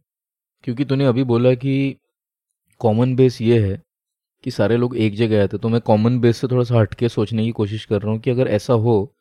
[0.64, 1.96] क्योंकि तूने अभी बोला कि
[2.80, 3.82] कॉमन बेस ये है
[4.46, 7.08] कि सारे लोग एक जगह आए थे तो मैं कॉमन बेस से थोड़ा सा हटके
[7.08, 9.14] सोचने की कोशिश कर रहा हूँ कि अगर ऐसा हो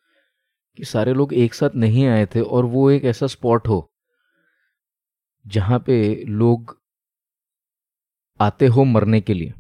[0.80, 3.80] कि सारे लोग एक साथ नहीं आए थे और वो एक ऐसा स्पॉट हो
[5.46, 6.76] जहाँ पे लोग
[8.40, 9.54] आते हो मरने के लिए।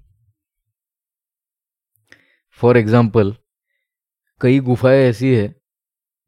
[2.61, 3.35] फॉर एग्ज़ाम्पल
[4.41, 5.53] कई गुफाएँ ऐसी है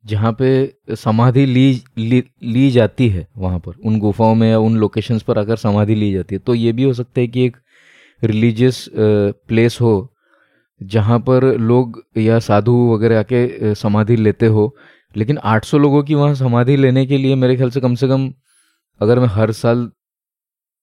[0.06, 4.78] जहाँ पे समाधि ली, ली ली जाती है वहाँ पर उन गुफाओं में या उन
[4.78, 7.58] लोकेशंस पर आकर समाधि ली जाती है। तो ये भी हो सकता है कि एक
[8.24, 10.14] रिलीजियस प्लेस हो
[10.82, 14.76] जहाँ पर लोग या साधु वगैरह आके समाधि लेते हो
[15.16, 18.32] लेकिन 800 लोगों की वहाँ समाधि लेने के लिए मेरे ख्याल से कम से कम
[19.02, 19.90] अगर मैं हर साल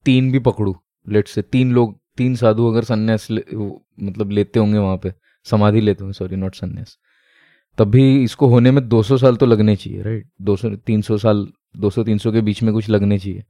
[0.07, 0.75] तीन भी पकड़ूँ
[1.07, 3.44] लेट से तीन लोग तीन साधु अगर संन्यास ले,
[4.03, 5.12] मतलब लेते होंगे वहाँ पे
[5.47, 6.97] समाधि लेते होंगे सॉरी नॉट संन्यास
[7.79, 11.47] तब भी इसको होने में 200 साल तो लगने चाहिए राइट 200 300 साल
[11.83, 13.44] 200 300 के बीच में कुछ लगने चाहिए।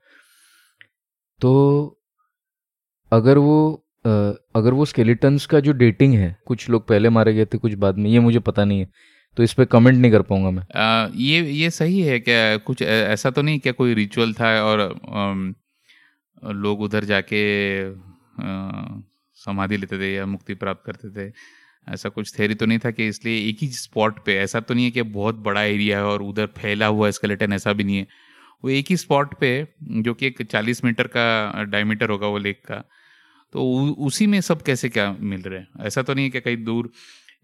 [1.40, 2.00] तो
[3.12, 7.58] अगर वो अगर वो स्केलेटन्स का जो डेटिंग है कुछ लोग पहले मारे गए थे
[7.58, 8.88] कुछ बाद में ये मुझे पता नहीं है
[9.36, 12.56] तो इस पर कमेंट नहीं कर पाऊँगा मैं। आ, ये ये सही है क्या?
[12.56, 17.42] कुछ ऐसा तो नहीं क्या कोई रिचुअल था और आ, लोग उधर जाके
[19.36, 21.32] समाधि लेते थे या मुक्ति प्राप्त करते थे?
[21.86, 24.36] ऐसा कुछ थेरी तो नहीं था कि इसलिए एक ही स्पॉट पे?
[24.38, 27.72] ऐसा तो नहीं है कि बहुत बड़ा एरिया है और उधर फैला हुआ स्केलेटन ऐसा
[27.72, 28.06] भी नहीं है।
[28.64, 29.48] वो एक ही स्पॉट पे
[30.00, 32.76] जो कि एक चालीस मीटर का डायमीटर होगा वो लेक का।
[33.54, 33.64] तो
[34.00, 35.68] उसी में सब कैसे क्या मिल रहे हैं?
[35.80, 36.90] ऐसा तो नहीं है कि कहीं दूर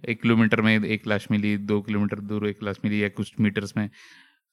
[0.09, 3.77] एक किलोमीटर में एक लाश मिली दो किलोमीटर दूर एक लाश मिली या कुछ मीटर्स
[3.77, 3.89] में।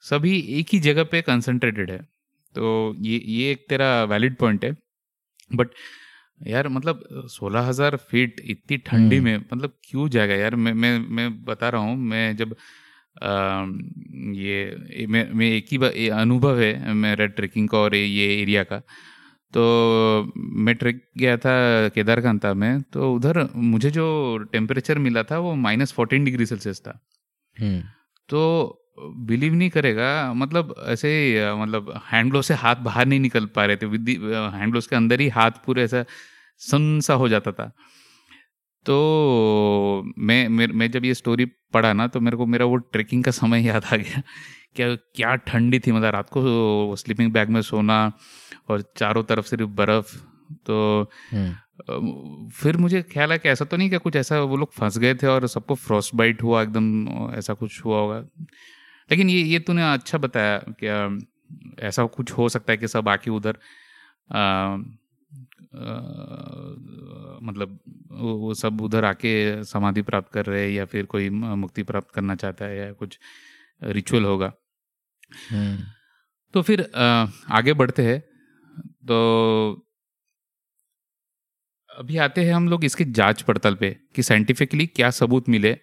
[0.06, 1.98] सभी एक ही जगह पे कंसंट्रेटेड है।
[2.56, 4.72] तो ये ये एक तेरा वैलिड पॉइंट है।
[5.52, 5.70] बट
[6.42, 10.36] यार मतलब सोलह हज़ार फीट इतनी ठंडी में मतलब क्यों जाएगा?
[10.36, 12.56] यार मैं मैं मैं बता रहा हूँ मैं जब
[13.18, 18.80] ये मैं, मैं एक ही अनुभव है मेरा ट्रेकिंग का और ये एरिया का।
[19.54, 21.54] तो मैं ट्रेक गया था
[21.90, 27.00] केदारकांता में तो उधर मुझे जो टेम्परेचर मिला था वो माइनस फोर्टीन डिग्री सेल्सियस था।
[28.30, 28.40] तो
[29.00, 31.10] बिलीव नहीं करेगा मतलब ऐसे
[31.56, 34.10] मतलब हैंड ग्लोव से हाथ बाहर नहीं निकल पा रहे थे विद
[34.54, 36.04] हैंड ग्लोव के अंदर ही हाथ पूरे ऐसा
[36.62, 37.72] सन सा हो जाता था।
[38.88, 43.32] तो मैं मैं जब ये स्टोरी पढ़ा ना तो मेरे को मेरा वो ट्रेकिंग का
[43.34, 44.22] समय याद आ गया
[44.76, 48.00] क्या क्या ठंडी थी मतलब रात को स्लीपिंग बैग में सोना
[48.70, 50.16] और चारों तरफ़ सिर्फ़ बर्फ़
[50.66, 50.78] तो
[51.32, 54.98] हम्म। फिर मुझे ख्याल है कि ऐसा तो नहीं क्या कुछ ऐसा वो लोग फंस
[54.98, 58.20] गए थे और सबको फ्रॉस्ट बाइट हुआ एकदम ऐसा कुछ हुआ होगा
[59.10, 61.08] लेकिन ये ये तूने अच्छा बताया क्या
[61.82, 63.58] ऐसा कुछ हो सकता है कि सब आके उधर
[67.44, 67.80] मतलब
[68.12, 72.36] वो सब उधर आके समाधि प्राप्त कर रहे हैं या फिर कोई मुक्ति प्राप्त करना
[72.36, 73.20] चाहता है या कुछ
[73.82, 74.52] रिचुअल होगा।
[75.52, 75.84] हम्म।
[76.54, 76.82] तो फिर
[77.50, 78.20] आगे बढ़ते हैं।
[79.08, 79.84] तो
[81.90, 85.78] अभी आते हैं हम लोग इसकी जाँच पड़ताल पे कि साइंटिफिकली क्या सबूत मिले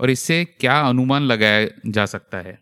[0.00, 2.58] और इससे क्या अनुमान लगाया जा सकता है।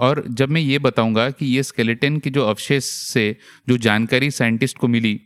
[0.00, 3.36] और जब मैं ये बताऊँगा कि ये स्केलेटन के जो अवशेष से
[3.68, 5.20] जो जानकारी साइंटिस्ट को मिली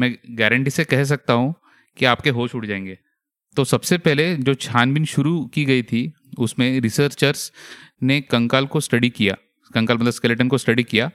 [0.00, 1.54] मैं गारंटी से कह सकता हूँ
[1.96, 2.98] कि आपके होश उड़ जाएँगे।
[3.56, 7.52] तो सबसे पहले जो छानबीन शुरू की गई थी, उसमें रिसर्चर्स
[8.02, 9.36] ने कंकाल को स्टडी किया,
[9.74, 11.10] कंकाल मतलब स्केलेटन को स्टडी किया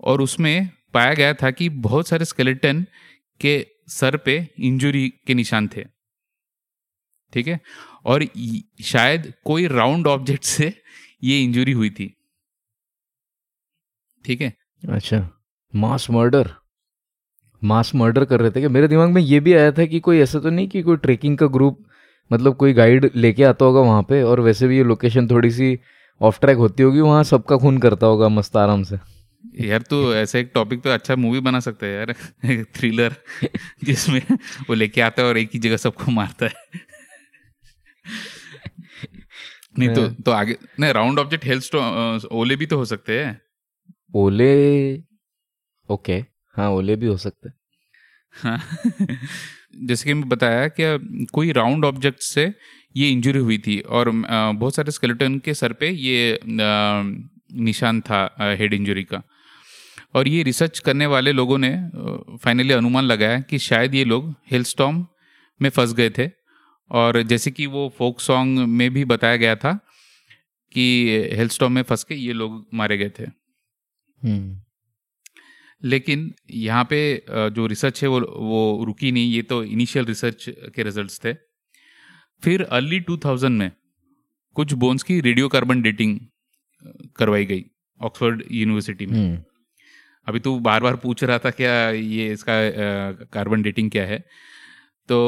[0.00, 2.86] और उसमें पाया गया था कि बहुत सारे स्केलेटन
[3.40, 5.84] के सर पे इंजुरी के निशान थे।
[7.32, 7.60] ठीक है?
[8.04, 8.26] और
[8.82, 10.82] शायद कोई राउंड ऑब्जेक्ट से
[11.24, 12.16] ये इंजुरी हुई थी।
[14.24, 14.54] ठीक है?
[14.88, 15.30] अच्छा।
[15.74, 16.54] मास मर्डर
[17.62, 20.20] मास मर्डर कर रहे थे कि मेरे दिमाग में ये भी आया था कि कोई
[20.20, 21.78] ऐसा तो नहीं कि कोई ट्रेकिंग का ग्रुप
[22.30, 25.78] मतलब कोई गाइड लेके आता होगा वहाँ पे और वैसे भी ये लोकेशन थोड़ी सी
[26.20, 28.98] ऑफ़ ट्रैक होती होगी वहाँ सबका खून करता होगा मस्त आराम से।
[29.60, 32.14] यार तू ऐसे एक टॉपिक पे अच्छा मूवी बना सकता है यार
[32.74, 33.14] थ्रिलर
[33.84, 34.20] जिसमें
[34.68, 36.52] वो लेके आता है और एक ही जगह सबको मारता है।
[39.78, 41.74] नहीं तो तो आगे नहीं राउंड ऑब्जेक्ट हेल्थ
[42.32, 43.40] ओले भी तो हो सकते हैं।
[44.14, 45.02] ओले
[45.88, 46.24] ओके
[46.56, 47.54] हाँ ओले भी हो सकते हैं।
[48.34, 48.58] हाँ।
[49.86, 52.52] जैसे कि मैं बताया कि कोई राउंड ऑब्जेक्ट से
[52.96, 58.74] ये इंजरी हुई थी और बहुत सारे स्केलेटन के सर पे ये निशान था हेड
[58.74, 59.22] इंजरी का।
[60.14, 61.70] और ये रिसर्च करने वाले लोगों ने
[62.36, 65.06] फाइनली अनुमान लगाया कि शायद ये लोग हिलस्टॉम
[65.60, 66.30] में फंस गए थे।
[66.90, 69.72] और जैसे कि वो फोक सॉन्ग में भी बताया गया था
[70.72, 70.84] कि
[71.32, 74.60] हिलस्टॉम में फंस के ये लोग मारे गए थे। हम्म।
[75.86, 80.44] लेकिन यहाँ पे जो रिसर्च है वो वो रुकी नहीं ये तो इनिशियल रिसर्च
[80.74, 81.32] के रिजल्ट्स थे।
[82.42, 83.70] फिर अर्ली 2000 में
[84.56, 86.18] कुछ बोन्स की रेडियो कार्बन डेटिंग
[87.16, 87.64] करवाई गई
[88.00, 89.42] ऑक्सफोर्ड यूनिवर्सिटी में। हम्म।
[90.26, 92.54] अभी तू बार बार पूछ रहा था क्या ये इसका
[93.32, 94.18] कार्बन डेटिंग क्या है?
[95.08, 95.18] तो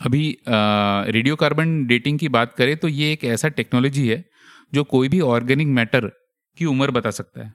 [0.00, 4.24] अभी रेडियो कार्बन डेटिंग की बात करें तो ये एक ऐसा टेक्नोलॉजी है
[4.72, 6.06] जो कोई भी ऑर्गेनिक मैटर
[6.58, 7.52] की उम्र बता सकता है।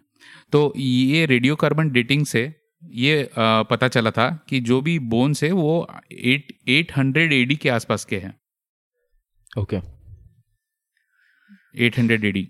[0.53, 2.43] तो ये रेडियो कार्बन डेटिंग से
[2.83, 7.69] ये पता चला था कि जो भी बोन्स है वो एट एट हंड्रेड एडी के
[7.69, 8.33] आसपास के हैं।
[9.57, 9.77] ओके।
[11.85, 12.47] एट हंड्रेड एडी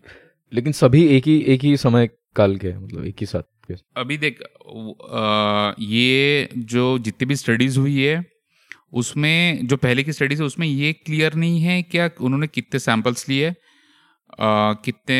[0.54, 4.18] लेकिन सभी एक ही एक ही समय काल के मतलब एक ही साथ के। अभी
[4.18, 8.24] देख आ, ये जो जितनी भी स्टडीज़ हुई है
[8.94, 13.28] उसमें जो पहले की स्टडीज़ है उसमें ये क्लियर नहीं है क्या उन्होंने कितने सैंपल्स
[13.30, 13.54] लिए
[14.40, 15.20] कितने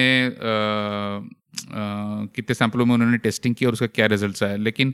[1.66, 4.94] कितने सैंपलों में उन्होंने टेस्टिंग की और उसका क्या रिज़ल्ट आया। लेकिन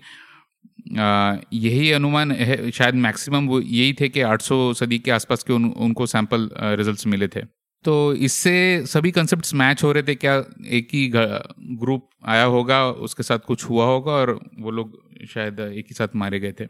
[1.53, 5.65] यही अनुमान है शायद मैक्सिमम वो यही थे कि 800 सदी के आसपास के उन,
[5.65, 7.41] उनको सैंपल रिजल्ट्स मिले थे।
[7.85, 10.35] तो इससे सभी कंसेप्ट मैच हो रहे थे क्या
[10.69, 15.85] एक ही ग्रुप आया होगा उसके साथ कुछ हुआ होगा और वो लोग शायद एक
[15.85, 16.67] ही साथ मारे गए थे।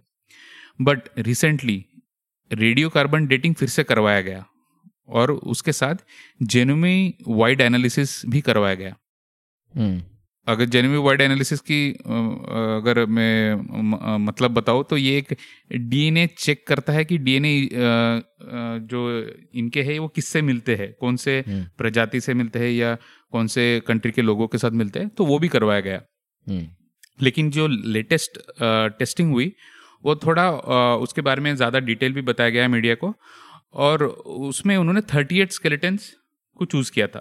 [0.82, 1.86] But recently
[2.52, 4.46] radio carbon dating फिर से करवाया गया
[5.10, 5.96] और उसके साथ
[6.44, 8.96] जेनुमी वाइड एनालिसिस भी करवाया गया।
[10.48, 15.36] अगर जेनवी वर्ड एनालिसिस की अगर मैं मतलब बताऊँ तो ये एक
[15.90, 17.70] डीएनए चेक करता है कि डीएनए
[18.88, 19.02] जो
[19.56, 20.92] इनके है वो किससे मिलते हैं?
[20.94, 22.96] कौन से हम्म। प्रजाति से मिलते हैं या
[23.34, 25.10] कौन से कंट्री के लोगों के साथ मिलते हैं?
[25.10, 26.02] तो वो भी करवाया गया।
[26.48, 26.68] हम्म।
[27.20, 28.40] लेकिन जो लेटेस्ट
[29.00, 29.52] टेस्टिंग हुई
[30.04, 30.50] वो थोड़ा
[30.98, 33.14] उसके बारे में ज़्यादा डिटेल भी बताया गया मीडिया को।
[33.76, 36.14] और उसमें उन्होंने थर्टी एट स्केलेटन्स
[36.60, 37.20] को चूज़ किया था।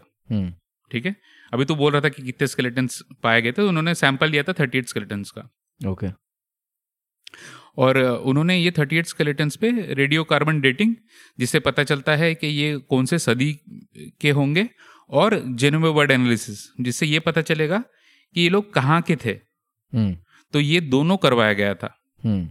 [0.90, 1.14] ठीक है?
[1.52, 4.42] अभी तो बोल रहा था कि कितने स्केलेटन्स पाए गए थे तो उन्होंने सैंपल लिया
[4.42, 5.48] था थर्टी एट स्केलेटन्स का।
[5.80, 6.06] ओके
[7.78, 10.94] और उन्होंने ये थर्टी एट स्केलेटन्स पे रेडियो कार्बन डेटिंग
[11.38, 13.52] जिससे पता चलता है कि ये कौन से सदी
[14.20, 14.68] के होंगे
[15.10, 19.30] और जेनोवे वर्ड एनालिसिस जिससे ये पता चलेगा कि ये लोग कहाँ के थे।
[19.92, 20.16] हम्म
[20.54, 22.48] तो ये दोनों करवाया गया था। हम्म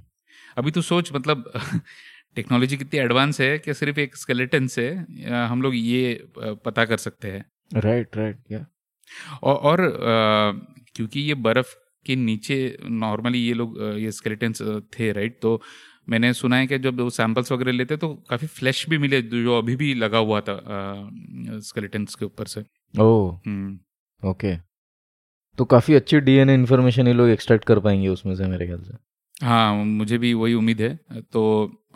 [0.57, 1.51] अभी तो सोच मतलब
[2.35, 4.89] टेक्नोलॉजी कितनी एडवांस है कि सिर्फ़ एक स्केलेटन से
[5.29, 7.45] हम लोग ये पता कर सकते हैं।
[7.77, 8.65] राइट राइट या
[9.43, 12.57] और, और अ, क्योंकि ये बर्फ़ के नीचे
[12.89, 14.61] नॉर्मली ये लोग ये स्केलेटन्स
[14.93, 15.61] थे राइट तो
[16.09, 19.57] मैंने सुना है कि जब वो सैंपल्स वगैरह लेते तो काफ़ी फ्लैश भी मिले जो
[19.57, 20.55] अभी भी लगा हुआ था
[21.61, 24.55] स्केलेटन्स के ऊपर से। ओह। हम्म। ओके।
[25.57, 29.45] तो काफ़ी अच्छी डीएनए इन्फॉर्मेशन ये लोग एक्सट्रैक्ट कर पाएँगे उसमें से मेरे ख्याल से।
[29.45, 31.43] हाँ मुझे भी वही उम्मीद है। तो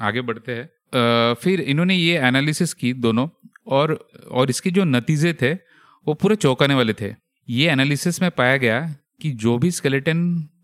[0.02, 3.28] आगे बढ़ते हैं। फिर इन्होंने ये एनालिसिस की दोनों
[3.68, 3.94] और
[4.32, 5.54] और इसके जो नतीजे थे
[6.08, 7.14] वो पूरे चौंकाने वाले थे।
[7.48, 8.80] ये एनालिसिस में पाया गया
[9.22, 10.22] कि जो भी स्केलेटन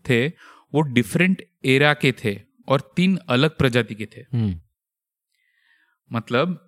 [0.08, 0.26] थे
[0.72, 4.54] वो डिफरेंट एरा के थे और तीन अलग प्रजाति के थे। हम्म।
[6.10, 6.58] मतलब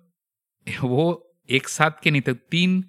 [0.67, 1.03] वो
[1.49, 2.83] एक साथ के नहीं थे तीन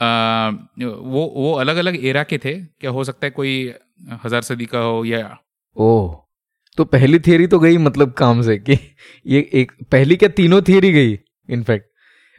[0.00, 3.52] आ, वो वो अलग अलग एरा के थे। क्या हो सकता है कोई
[4.24, 5.36] हज़ार सदी का हो या
[5.76, 6.16] ओह
[6.78, 8.78] तो पहली थियरी तो गई मतलब काम से कि
[9.26, 11.86] ये एक पहली क्या तीनों थियरी गई इनफैक्ट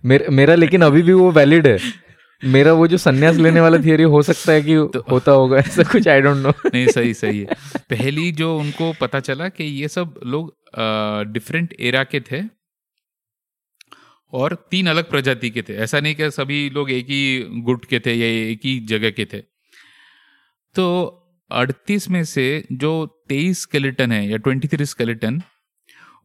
[0.04, 1.78] मेरा मेरा लेकिन अभी भी वो वैलिड है।
[2.43, 5.84] मेरा वो जो संन्यास लेने वाला थियरी हो सकता है कि तो, होता होगा ऐसा
[5.84, 7.45] कुछ आई डोंट नो नहीं सही सही है।
[7.89, 10.56] पहली जो उनको पता चला कि ये सब लोग
[11.34, 12.41] डिफरेंट एरा के थे
[14.34, 17.99] और तीन अलग प्रजाति के थे। ऐसा नहीं कि सभी लोग एक ही गुट के
[17.99, 19.39] थे या एक ही जगह के थे।
[20.75, 20.86] तो
[21.51, 22.91] 38 में से जो
[23.30, 25.41] 23 स्केलेटन है या 23 स्केलेटन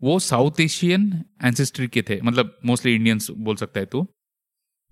[0.03, 4.07] वो साउथ एशियन एंसेस्ट्री के थे। मतलब मोस्टली इंडियंस बोल सकता है तू।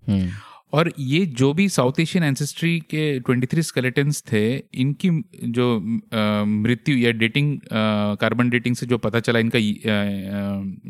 [0.09, 0.31] हम्म।
[0.75, 5.11] और ये जो भी साउथ एशियन एंसेस्ट्री के 23 स्केलेटन्स थे इनकी
[5.45, 5.81] जो
[6.45, 7.61] मृत्यु या डेटिंग
[8.21, 9.59] कार्बन डेटिंग से जो पता चला इनका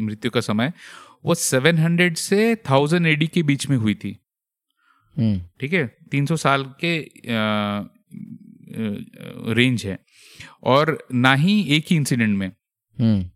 [0.04, 0.72] मृत्यु का समय
[1.24, 4.18] वो 700 से 1000 एडी के बीच में हुई थी।
[5.18, 5.96] हम्म। ठीक है?
[6.10, 6.98] 300 साल के
[9.54, 9.98] रेंज है।
[10.62, 12.52] और ना ही एक ही इंसिडेंट में।
[13.00, 13.30] हम्म।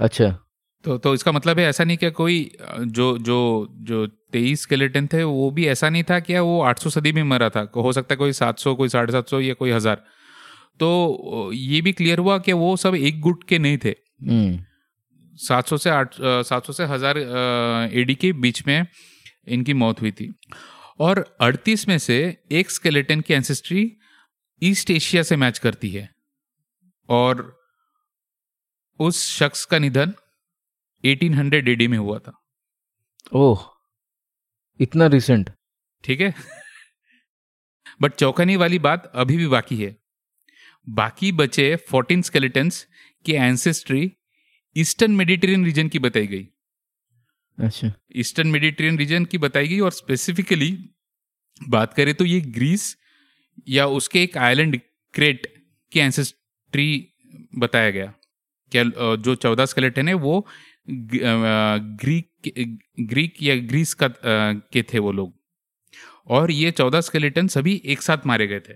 [0.00, 0.38] अच्छा।
[0.84, 5.22] तो तो इसका मतलब है ऐसा नहीं कि कोई जो जो जो तेईस स्केलेटन थे
[5.24, 8.16] वो भी ऐसा नहीं था कि वो 800 सदी में मरा था। हो सकता है
[8.16, 10.02] कोई 700 कोई साढ़े सात सौ या कोई हज़ार।
[10.80, 14.58] तो ये भी क्लियर हुआ कि वो सब एक गुट के नहीं थे। हम्म।
[15.38, 17.18] 700 से आठ सात सौ से हज़ार
[17.94, 18.86] एडी के बीच में
[19.48, 20.32] इनकी मौत हुई थी।
[21.00, 22.16] और 38 में से
[22.52, 23.90] एक स्केलेटन की एंसेस्ट्री
[24.62, 26.08] ईस्ट एशिया से मैच करती है।
[27.08, 27.52] और
[29.00, 30.12] उस शख्स का निधन
[31.04, 32.32] 1800 एडी में हुआ था।
[33.34, 33.64] ओह।
[34.80, 35.50] इतना रिसेंट
[36.04, 36.34] ठीक है?
[38.02, 39.96] बट चौंकाने वाली बात अभी भी बाकी है।
[40.88, 42.86] बाकी बचे 14 स्केलेटन्स
[43.24, 44.12] की एंसेस्ट्री
[44.76, 46.48] ईस्टर्न मेडिटेरियन रीजन की बताई गई।
[47.58, 50.70] अच्छा। ईस्टर्न मेडिटेरियन रीजन की बताई गई और स्पेसिफिकली
[51.68, 52.96] बात करें तो ये ग्रीस
[53.68, 54.80] या उसके एक आइलैंड
[55.14, 55.46] क्रेट
[55.92, 56.88] की एंसेस्ट्री
[57.58, 58.12] बताया गया।
[58.72, 58.84] क्या
[59.16, 60.46] जो चौदह स्केलेटन है वो
[60.88, 62.52] ग्रीक
[63.00, 65.32] ग्रीक या ग्रीस का के थे वो लोग।
[66.28, 68.74] और ये चौदह स्केलेटन सभी एक साथ मारे गए थे।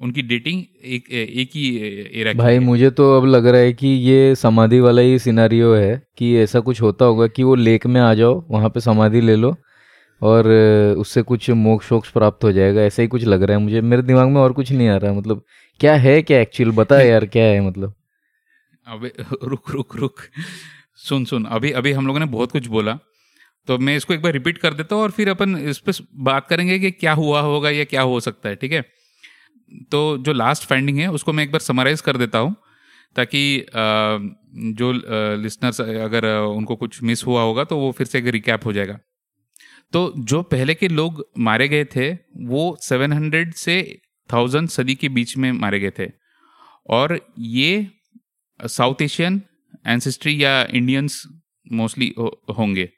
[0.00, 1.66] उनकी डेटिंग एक एक ही
[2.20, 6.02] एरा भाई मुझे तो अब लग रहा है कि ये समाधि वाला ही सिनारियो है
[6.18, 9.36] कि ऐसा कुछ होता होगा कि वो लेक में आ जाओ वहाँ पे समाधि ले
[9.36, 9.54] लो
[10.22, 10.48] और
[10.98, 14.02] उससे कुछ मोक्ष वोक्ष प्राप्त हो जाएगा। ऐसा ही कुछ लग रहा है मुझे। मेरे
[14.02, 15.42] दिमाग में और कुछ नहीं आ रहा है मतलब
[15.80, 17.94] क्या है क्या एक्चुअल बता यार क्या है मतलब?
[18.86, 19.12] अबे
[19.44, 20.20] रुक रुक रुक।
[20.98, 22.98] सुन सुन, अभी अभी हम लोगों ने बहुत कुछ बोला।
[23.68, 25.92] तो मैं इसको एक बार रिपीट कर देता हूँ और फिर अपन इस पर
[26.24, 28.80] बात करेंगे कि क्या हुआ होगा या क्या हो सकता है, ठीक है?
[29.90, 32.54] तो जो लास्ट फाइंडिंग है, उसको मैं एक बार समराइज कर देता हूँ
[33.16, 33.66] ताकि
[34.74, 34.92] जो
[35.42, 38.98] लिसनर्स अगर उनको कुछ मिस हुआ होगा तो वो फिर से एक रिकैप हो जाएगा।
[39.92, 43.78] तो जो पहले के लोग मारे गए थे, वो 700 से
[44.30, 46.10] 1000 सदी के बीच में मारे गए थे।
[46.88, 47.86] और ये
[48.60, 49.40] साउथ एशियन
[49.86, 51.22] एंसेस्ट्री या इंडियंस
[51.72, 52.14] मोस्टली
[52.58, 52.88] होंगे।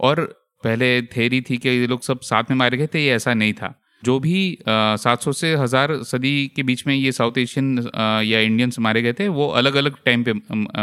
[0.00, 0.20] और
[0.64, 3.52] पहले थेरी थी कि ये लोग सब साथ में मारे गए थे, ये ऐसा नहीं
[3.52, 7.78] था। जो भी सात सौ से हज़ार सदी के बीच में ये साउथ एशियन
[8.24, 10.32] या इंडियंस मारे गए थे, वो अलग अलग टाइम पे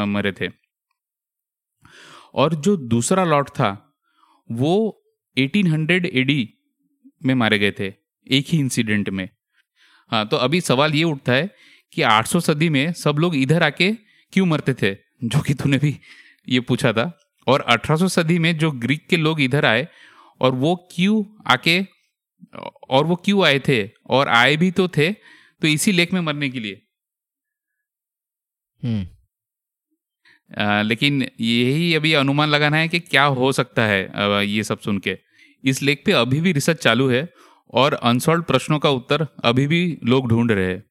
[0.05, 0.49] मरे थे।
[2.33, 3.71] और जो दूसरा लॉट था,
[4.49, 5.03] वो
[5.37, 6.53] 1800 एडी
[7.21, 7.93] में मारे गए थे,
[8.27, 9.27] एक ही इंसिडेंट में।
[10.11, 11.49] हाँ तो अभी सवाल ये उठता है
[11.93, 13.91] कि 800 सदी में सब लोग इधर आके
[14.33, 14.95] क्यों मरते थे?
[15.23, 15.99] जो कि तूने भी
[16.49, 19.87] ये पूछा था। और 1800 सदी में जो ग्रीक के लोग इधर आए
[20.41, 21.81] और वो क्यों आके
[22.89, 23.89] और वो क्यों आए थे?
[24.09, 25.11] और आए भी तो थे
[25.61, 26.81] तो इसी लेक में मरने के लिए।
[28.83, 29.07] हम्म।
[30.63, 34.11] आ, लेकिन यही अभी अनुमान लगाना है कि क्या हो सकता है
[34.47, 35.17] ये सब सुन के।
[35.63, 37.33] इस लेख पे अभी भी रिसर्च चालू है
[37.73, 40.88] और अनसॉल्व प्रश्नों का उत्तर अभी भी लोग ढूंढ रहे हैं।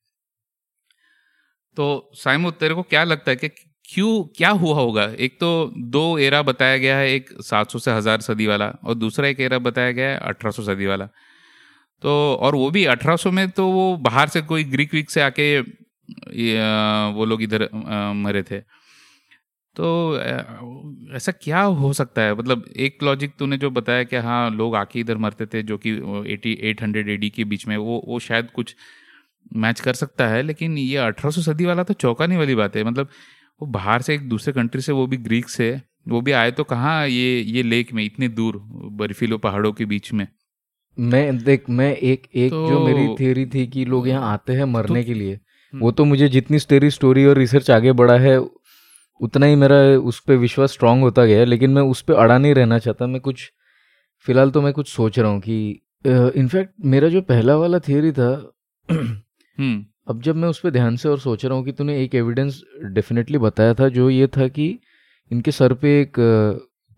[1.78, 5.04] तो साइमो तेरे को क्या लगता है कि क्यों, क्या हुआ होगा?
[5.18, 5.48] एक तो
[5.88, 9.58] दो एरा बताया गया है, एक 700 से हज़ार सदी वाला और दूसरा एक एरा
[9.60, 11.06] बताया गया है 1800 सदी वाला।
[12.02, 15.46] तो और वो भी 1800 में तो वो बाहर से कोई ग्रीक वीक से आके
[17.12, 17.68] वो लोग इधर
[18.16, 18.60] मरे थे।
[19.76, 19.88] तो
[21.16, 22.34] ऐसा क्या हो सकता है?
[22.34, 25.90] मतलब एक लॉजिक तूने जो बताया कि हाँ लोग आके इधर मरते थे, जो कि
[26.32, 28.74] एटी, एट हंड्रेड एडी के बीच में, वो वो शायद कुछ
[29.56, 32.84] मैच कर सकता है लेकिन ये अठारह सौ सदी वाला तो चौंकाने वाली बात है
[32.84, 33.08] मतलब
[33.60, 36.64] वो बाहर से एक दूसरे कंट्री से वो भी ग्रीक से वो भी आए तो
[36.64, 38.60] कहाँ ये ये लेक में इतने दूर
[38.92, 40.26] बर्फीलो पहाड़ों के बीच में
[40.98, 44.64] मैं देख मैं एक एक तो, जो मेरी थियोरी थी कि लोग यहाँ आते हैं
[44.64, 48.16] मरने तो, के लिए हम्म। वो तो मुझे जितनी तेरी स्टोरी और रिसर्च आगे बढ़ा
[48.18, 48.38] है
[49.20, 52.54] उतना ही मेरा उस पर विश्वास स्ट्रांग होता गया लेकिन मैं उस पर अड़ा नहीं
[52.54, 53.50] रहना चाहता मैं कुछ
[54.26, 55.58] फ़िलहाल तो मैं कुछ सोच रहा हूँ कि
[56.06, 58.30] इनफैक्ट मेरा जो पहला वाला थियोरी था।
[59.58, 62.60] अब जब मैं उस पर ध्यान से और सोच रहा हूँ कि तूने एक एविडेंस
[62.84, 64.68] डेफिनेटली बताया था जो ये था कि
[65.30, 66.12] इनके सर पे एक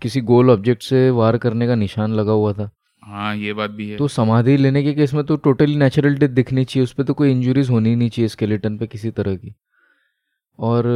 [0.02, 2.70] किसी गोल ऑब्जेक्ट से वार करने का निशान लगा हुआ था।
[3.02, 6.28] हाँ ये बात भी है। तो समाधि लेने के केस में तो टोटली नेचुरल डेथ
[6.28, 9.54] दिखनी चाहिए उस पर तो कोई इंजुरीज होनी नहीं चाहिए स्केलेटन पे किसी तरह की।
[10.58, 10.86] और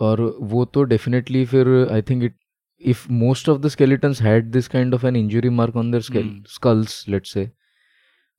[0.00, 2.34] और वो तो डेफिनेटली फिर I think it
[2.82, 6.02] if most of the skeletons had this kind of an injury mark on their
[6.48, 7.50] skulls let's say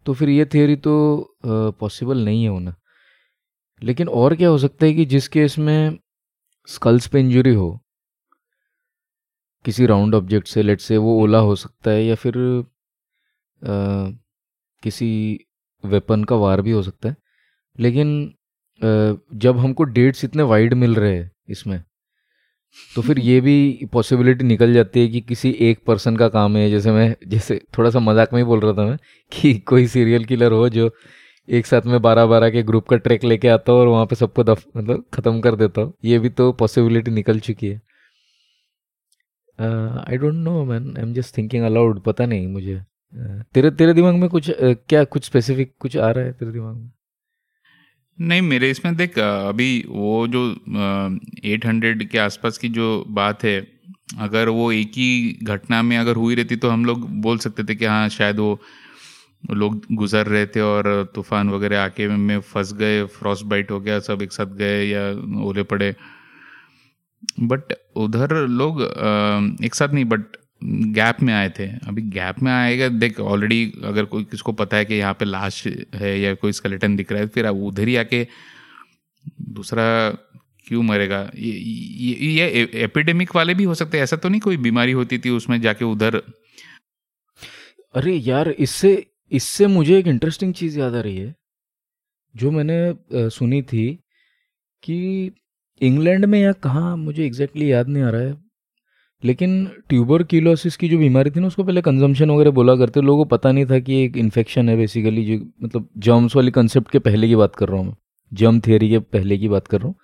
[0.05, 0.93] तो फिर ये थियोरी तो
[1.45, 2.75] पॉसिबल नहीं है होना।
[3.81, 5.97] लेकिन और क्या हो सकता है कि जिस केस में
[6.67, 7.79] स्कल्स पे इंजरी हो
[9.65, 12.37] किसी राउंड ऑब्जेक्ट से लेट से वो ओला हो सकता है या फिर
[13.61, 14.09] आ,
[14.83, 15.39] किसी
[15.83, 17.15] वेपन का वार भी हो सकता है।
[17.79, 18.27] लेकिन
[18.81, 21.83] आ, जब हमको डेट्स इतने वाइड मिल रहे हैं इसमें
[22.95, 26.69] तो फिर ये भी पॉसिबिलिटी निकल जाती है कि किसी एक पर्सन का काम है
[26.69, 28.97] जैसे मैं जैसे थोड़ा सा मज़ाक में ही बोल रहा था मैं
[29.31, 30.89] कि कोई सीरियल किलर हो जो
[31.47, 34.15] एक साथ में बारह बारह के ग्रुप का ट्रैक लेके आता हो और वहाँ पे
[34.15, 37.81] सबको दफ मतलब ख़त्म कर देता हो ये भी तो पॉसिबिलिटी निकल चुकी है।
[39.59, 43.93] I don't know man I am just thinking aloud पता नहीं मुझे। uh, तेरे तेरे
[43.93, 46.91] दिमाग में कुछ uh, क्या कुछ स्पेसिफिक कुछ आ रहा है तेरे दिमाग में?
[48.23, 50.43] नहीं, मेरे इसमें देख अभी वो जो
[51.45, 53.59] एट हंड्रेड के आसपास की जो बात है,
[54.19, 57.75] अगर वो एक ही घटना में अगर हुई रहती तो हम लोग बोल सकते थे
[57.75, 58.59] कि हाँ शायद वो
[59.53, 63.99] लोग गुजर रहे थे और तूफ़ान वगैरह आके में फंस गए फ्रॉस्ट बाइट हो गया,
[64.01, 65.09] सब एक साथ गए या
[65.43, 65.93] ओले पड़े।
[67.41, 68.81] बट उधर लोग
[69.65, 70.37] एक साथ नहीं बट
[70.93, 74.85] गैप में आए थे। अभी गैप में आएगा देख ऑलरेडी अगर कोई किसको पता है
[74.85, 78.27] कि यहाँ पे लाश है या कोई स्केलेटन दिख रहा है फिर उधर ही आके
[79.51, 79.85] दूसरा
[80.67, 81.19] क्यों मरेगा?
[81.35, 85.29] ये ये, ये एपिडेमिक वाले भी हो सकते ऐसा तो नहीं कोई बीमारी होती थी
[85.29, 86.21] उसमें जाके उधर।
[87.95, 91.33] अरे यार इससे इससे मुझे एक इंटरेस्टिंग चीज़ याद आ रही है
[92.35, 93.87] जो मैंने सुनी थी
[94.83, 95.31] कि
[95.81, 98.33] इंग्लैंड में या कहाँ मुझे एग्जैक्टली exactly याद नहीं आ रहा है।
[99.23, 103.23] लेकिन ट्यूबर कीलोसिस की जो बीमारी थी ना, उसको पहले कंजम्पशन वगैरह बोला करते, लोगों
[103.25, 106.99] को पता नहीं था कि एक इन्फेक्शन है बेसिकली जो मतलब जर्म्स वाली कंसेप्ट के
[107.01, 107.95] पहले की बात कर रहा हूँ मैं।
[108.31, 109.95] जर्म थियरी के पहले की बात कर रहा हूँ।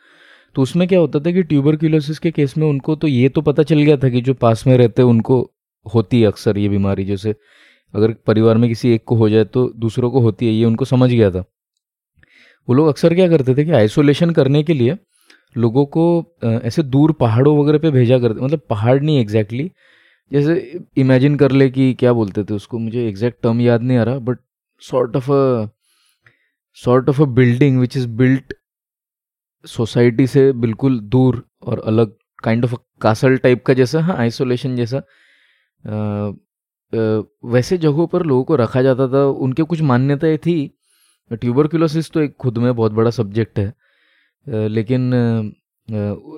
[0.55, 3.41] तो उसमें क्या होता था कि ट्यूबर कीलोसिस के केस में उनको तो ये तो
[3.41, 5.41] पता चल गया था कि जो पास में रहते उनको
[5.85, 7.35] होती है अक्सर ये बीमारी। जैसे
[7.93, 10.85] अगर परिवार में किसी एक को हो जाए तो दूसरों को होती है, ये उनको
[10.85, 11.43] समझ गया था।
[12.67, 14.97] वो लोग अक्सर क्या करते थे कि आइसोलेशन करने के लिए
[15.55, 16.03] लोगों को
[16.63, 19.71] ऐसे दूर पहाड़ों वगैरह पे भेजा करते मतलब पहाड़ नहीं एग्जैक्टली
[20.31, 20.55] जैसे
[20.97, 24.19] इमेजिन कर ले कि क्या बोलते थे उसको मुझे एग्जैक्ट टर्म याद नहीं आ रहा
[24.19, 24.39] but
[24.81, 25.67] sort of a
[26.77, 28.53] sort of a building which is built
[29.65, 32.13] society से बिल्कुल दूर और अलग
[32.43, 36.31] काइंड ऑफ़ कासल टाइप का जैसा हाँ आइसोलेशन जैसा। आ,
[36.93, 40.55] आ, वैसे जगहों पर लोगों को रखा जाता था उनके कुछ मान्यताएँ थी।
[41.31, 43.73] ट्यूबरक्यूलोसिस तो एक खुद में बहुत बड़ा सब्जेक्ट है।
[44.49, 45.13] लेकिन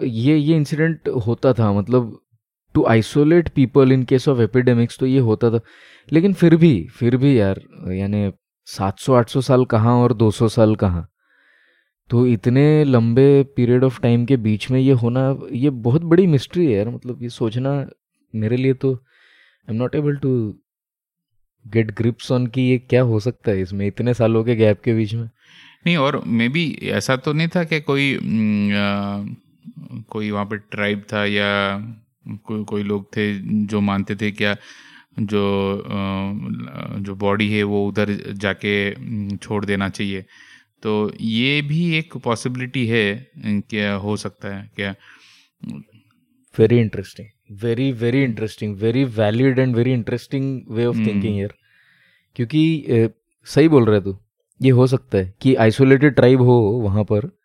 [0.04, 2.18] ये ये इंसिडेंट होता था मतलब
[2.76, 5.60] to isolate people in case of epidemics तो ये होता था।
[6.10, 7.62] लेकिन फिर भी फिर भी यार,
[7.94, 8.32] यानी
[8.68, 11.08] 700-800 साल कहाँ और 200 साल कहाँ?
[12.10, 16.66] तो इतने लंबे पीरियड ऑफ़ टाइम के बीच में ये होना, ये बहुत बड़ी मिस्ट्री
[16.66, 17.74] है यार मतलब ये सोचना
[18.34, 20.32] मेरे लिए तो I am not able to
[21.66, 24.94] get grips on कि ये क्या हो सकता है इसमें, इतने सालों के गैप के
[24.94, 25.30] बीच में।
[25.86, 29.26] नहीं और मे बी ऐसा तो नहीं था कि कोई आ,
[30.10, 31.50] कोई वहाँ पे ट्राइब था या
[32.46, 34.56] कोई कोई लोग थे जो मानते थे क्या
[35.20, 35.44] जो
[35.78, 38.74] आ, जो बॉडी है वो उधर जाके
[39.38, 40.26] छोड़ देना चाहिए।
[40.84, 44.96] तो ये भी एक पॉसिबिलिटी है क्या हो सकता है क्या
[46.60, 47.28] very interesting
[47.64, 51.50] very very interesting very valid and very interesting way of thinking
[52.36, 53.10] क्योंकि ए,
[53.46, 54.18] सही बोल रहे तू।
[54.62, 57.38] ये हो सकता है कि आइसोलेटेड ट्राइब हो वहाँ पर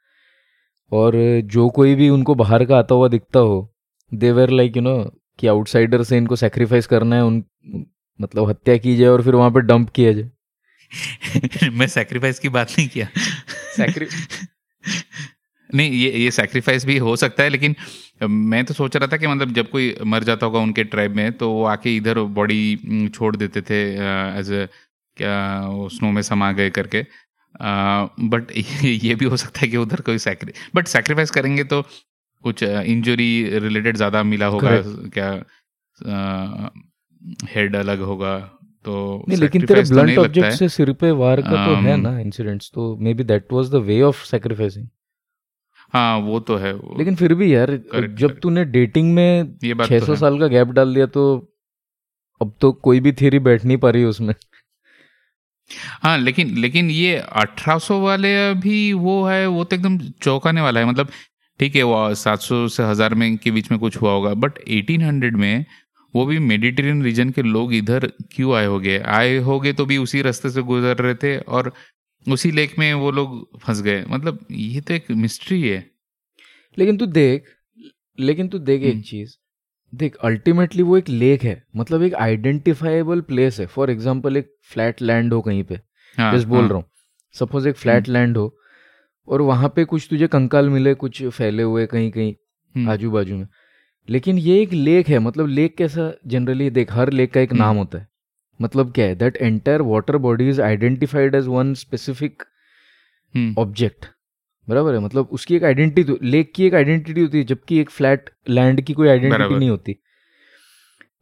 [0.92, 1.12] और
[1.44, 3.74] जो कोई भी उनको बाहर का आता हुआ दिखता हो
[4.14, 7.44] they were like you know कि आउटसाइडर से इनको सेक्रीफाइस करना है उन
[8.20, 10.30] मतलब हत्या की जाए और फिर वहाँ पर डंप किया जाए।
[11.70, 13.08] मैं सेक्रीफाइस की बात नहीं किया।
[15.74, 17.76] नहीं ये ये सेक्रीफाइस भी हो सकता है लेकिन
[18.22, 21.32] मैं तो सोच रहा था कि मतलब जब कोई मर जाता होगा उनके ट्राइब में
[21.32, 22.80] तो वो आके इधर बॉडी
[23.14, 23.80] छोड़ देते थे
[24.38, 24.68] एज ए
[25.16, 27.06] क्या वो स्नो में समा गए करके।
[28.28, 28.50] बट
[28.84, 31.82] ये भी हो सकता है कि उधर कोई सेक्री बट सेक्रीफाइस करेंगे तो
[32.42, 34.70] कुछ इंजरी रिलेटेड ज़्यादा मिला होगा
[35.08, 35.44] क्या
[37.54, 38.38] हेड अलग होगा
[38.84, 41.94] तो नहीं लेकिन तेरे तो ब्लंट लगता ऑब्जेक्ट। से सिर पे वार का तो है
[41.96, 44.86] Um, ना इंसिडेंट्स तो maybe that was the way of sacrificing
[45.92, 49.74] हाँ वो तो है वो- लेकिन फिर भी यार Correct, जब तूने डेटिंग में ये
[49.74, 51.52] बात 600 तो साल का गैप डाल दिया तो
[52.40, 54.34] अब तो कोई भी थ्योरी बैठ नहीं पा रही उसमें।
[56.02, 60.86] हाँ लेकिन लेकिन ये 1800 वाले भी वो है वो तो एकदम चौंकाने वाला है।
[60.86, 61.08] मतलब
[61.60, 65.36] ठीक है वो 700 से हज़ार में के बीच में कुछ हुआ होगा बट 1800
[65.36, 65.64] में
[66.14, 68.98] वो भी मेडिटेरियन रीजन के लोग इधर क्यों आए होंगे?
[68.98, 71.72] आए होंगे तो भी उसी रास्ते से गुजर रहे थे और
[72.26, 75.84] उसी लेक में वो लोग फंस गए। मतलब ये तो एक मिस्ट्री है।
[76.78, 77.44] लेकिन तू देख
[78.18, 79.36] लेकिन तू देख एक हम्म। चीज़।
[79.96, 85.02] देख अल्टीमेटली वो एक लेक है मतलब एक आइडेंटिफाइबल प्लेस है। फॉर एग्ज़ाम्पल एक फ्लैट
[85.02, 85.80] लैंड हो कहीं पे
[86.18, 86.84] हाँ, जस्ट बोल हाँ, रहा हूँ।
[87.34, 88.52] सपोज़ एक फ्लैट लैंड हो
[89.28, 93.36] और वहाँ पे कुछ तुझे कंकाल मिले कुछ फैले हुए कहीं कहीं हम्म, आजू बाजू
[93.36, 93.46] में।
[94.08, 97.62] लेकिन ये एक लेक है मतलब लेक कैसा जनरली देख हर लेक का एक हम्म।
[97.62, 98.08] नाम होता है।
[98.60, 99.14] मतलब क्या है?
[99.14, 102.42] That entire water body is identified as one specific
[103.34, 104.06] hmm, object
[104.68, 108.30] बराबर है मतलब उसकी एक आइडेंटिटी लेक की एक आइडेंटिटी होती है जबकि एक फ्लैट
[108.48, 109.96] लैंड की कोई आइडेंटिटी नहीं होती।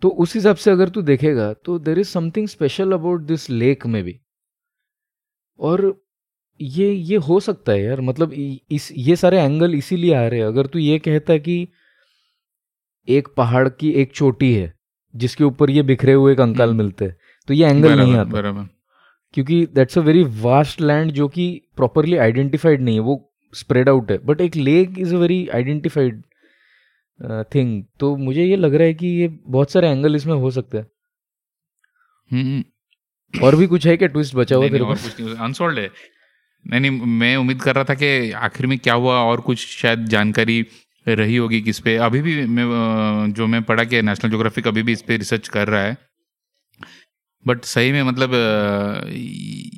[0.03, 3.87] तो उस हिसाब से अगर तू देखेगा तो there is something special about this lake
[3.87, 4.19] में भी।
[5.59, 5.93] और
[6.61, 10.47] ये ये हो सकता है यार मतलब इस ये सारे एंगल इसीलिए आ रहे हैं।
[10.47, 11.57] अगर तू ये कहता कि
[13.09, 14.73] एक पहाड़ की एक चोटी है
[15.15, 17.17] जिसके ऊपर ये बिखरे हुए कंकाल हम्म। मिलते हैं
[17.49, 18.69] तो ये एंगल नहीं आता।
[19.35, 23.17] क्योंकि that's a very vast land जो कि प्रॉपरली आइडेंटिफाइड नहीं है वो
[23.55, 26.23] स्प्रेड आउट है। बट एक lake is a very identified
[27.55, 30.79] thing तो मुझे ये लग रहा है कि ये बहुत सारे एंगल इसमें हो सकते
[30.79, 30.87] हैं।
[32.31, 32.65] हम्म,
[33.35, 34.09] और भी कुछ है क्या?
[34.09, 35.37] ट्विस्ट बचा हुआ नहीं, तेरे पास?
[35.41, 35.91] अनसोल्ड है।
[36.65, 40.05] नहीं नहीं मैं उम्मीद कर रहा था कि आखिर में क्या हुआ और कुछ शायद
[40.09, 40.67] जानकारी
[41.07, 44.93] रही होगी किस पे। अभी भी मैं जो मैं पढ़ा कि नेशनल ज्योग्राफिक अभी भी
[44.93, 45.97] इस पे रिसर्च कर रहा है।
[47.47, 48.31] बट सही में मतलब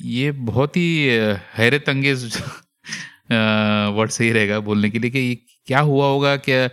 [0.07, 0.87] ये बहुत ही
[1.55, 2.37] हैरत अंगेज
[3.31, 5.35] वर्ड सही रहेगा बोलने के लिए कि
[5.67, 6.37] क्या हुआ होगा?
[6.37, 6.67] क्या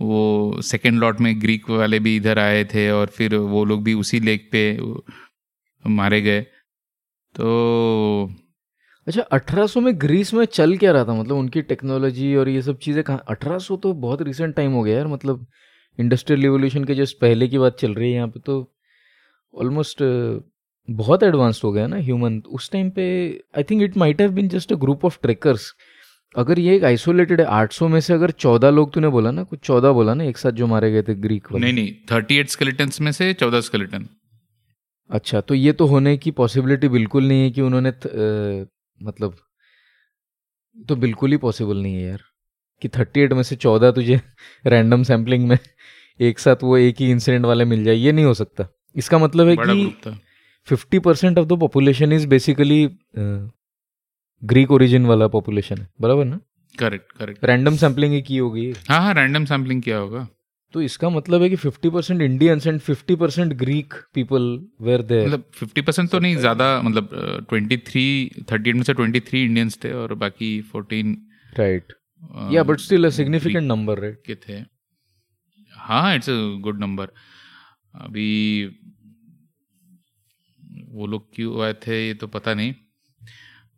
[0.00, 3.94] वो सेकेंड लॉट में ग्रीक वाले भी इधर आए थे और फिर वो लोग भी
[3.94, 4.62] उसी लेक पे
[5.84, 6.40] मारे गए।
[7.34, 8.30] तो
[9.06, 11.14] अच्छा 1800 में ग्रीस में चल क्या रहा था?
[11.14, 14.96] मतलब उनकी टेक्नोलॉजी और ये सब चीज़ें कहाँ 1800 तो बहुत रिसेंट टाइम हो गया
[14.96, 15.46] यार मतलब
[15.98, 18.56] इंडस्ट्रियल रिवोल्यूशन के जस्ट पहले की बात चल रही है यहाँ पे तो
[19.54, 20.02] ऑलमोस्ट
[20.88, 23.04] बहुत एडवांस हो गया ना ह्यूमन उस टाइम पे
[23.56, 25.72] I think it might have been just a group of trekkers
[26.36, 29.58] अगर ये एक आइसोलेटेड है 800 में से अगर 14 लोग तूने बोला ना कुछ
[29.60, 32.48] 14 बोला ना एक साथ जो मारे गए थे ग्रीक वाले। नहीं नहीं थर्टी एट
[32.48, 34.08] स्केलेटन में से चौदह स्केलेटन
[35.10, 38.66] अच्छा तो ये तो होने की पॉसिबिलिटी बिल्कुल नहीं है कि उन्होंने थ- अ,
[39.00, 39.36] मतलब
[40.88, 42.20] तो बिल्कुल ही पॉसिबल नहीं है यार
[42.82, 44.20] कि थर्टी एट में से चौदह तुझे
[44.66, 45.58] रैंडम सैम्पलिंग में
[46.20, 48.66] एक साथ वो एक ही इंसिडेंट वाले मिल जाए ये नहीं हो सकता।
[48.96, 49.84] इसका मतलब है कि
[50.68, 52.84] fifty percent of the population is basically
[54.42, 56.40] Greek origin वाला पॉपुलेशन है बराबर ना?
[56.78, 60.26] करेक्ट करेक्ट रैंडम सैम्पलिंग ही की होगी हाँ हाँ रैंडम सैम्पलिंग किया होगा।
[60.74, 64.48] तो इसका मतलब है कि fifty percent Indians and fifty percent Greek people
[64.80, 67.08] were there मतलब फिफ्टी परसेंट तो नहीं ज़्यादा मतलब
[67.48, 68.04] ट्वेंटी थ्री
[68.52, 71.16] थर्टी में से ट्वेंटी थ्री इंडियंस थे और बाकी फोर्टीन
[71.52, 71.92] राइट
[72.52, 74.62] या but still a significant number right के थे।
[75.74, 77.12] हाँ इट्स अ गुड नंबर
[78.00, 78.64] अभी
[80.90, 82.74] वो लोग क्यों आए थे ये तो पता नहीं।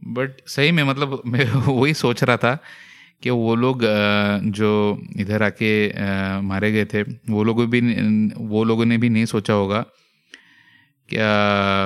[0.07, 2.59] बट सही में मतलब मैं वही सोच रहा था
[3.23, 3.81] कि वो लोग
[4.51, 5.71] जो इधर आके
[6.41, 7.81] मारे गए थे वो लोगों भी
[8.37, 9.85] वो लोगों ने भी नहीं सोचा होगा
[11.09, 11.31] क्या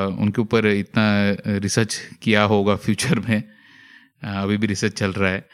[0.07, 3.43] उनके ऊपर इतना रिसर्च किया होगा फ्यूचर में।
[4.25, 5.49] अभी भी रिसर्च चल रहा है।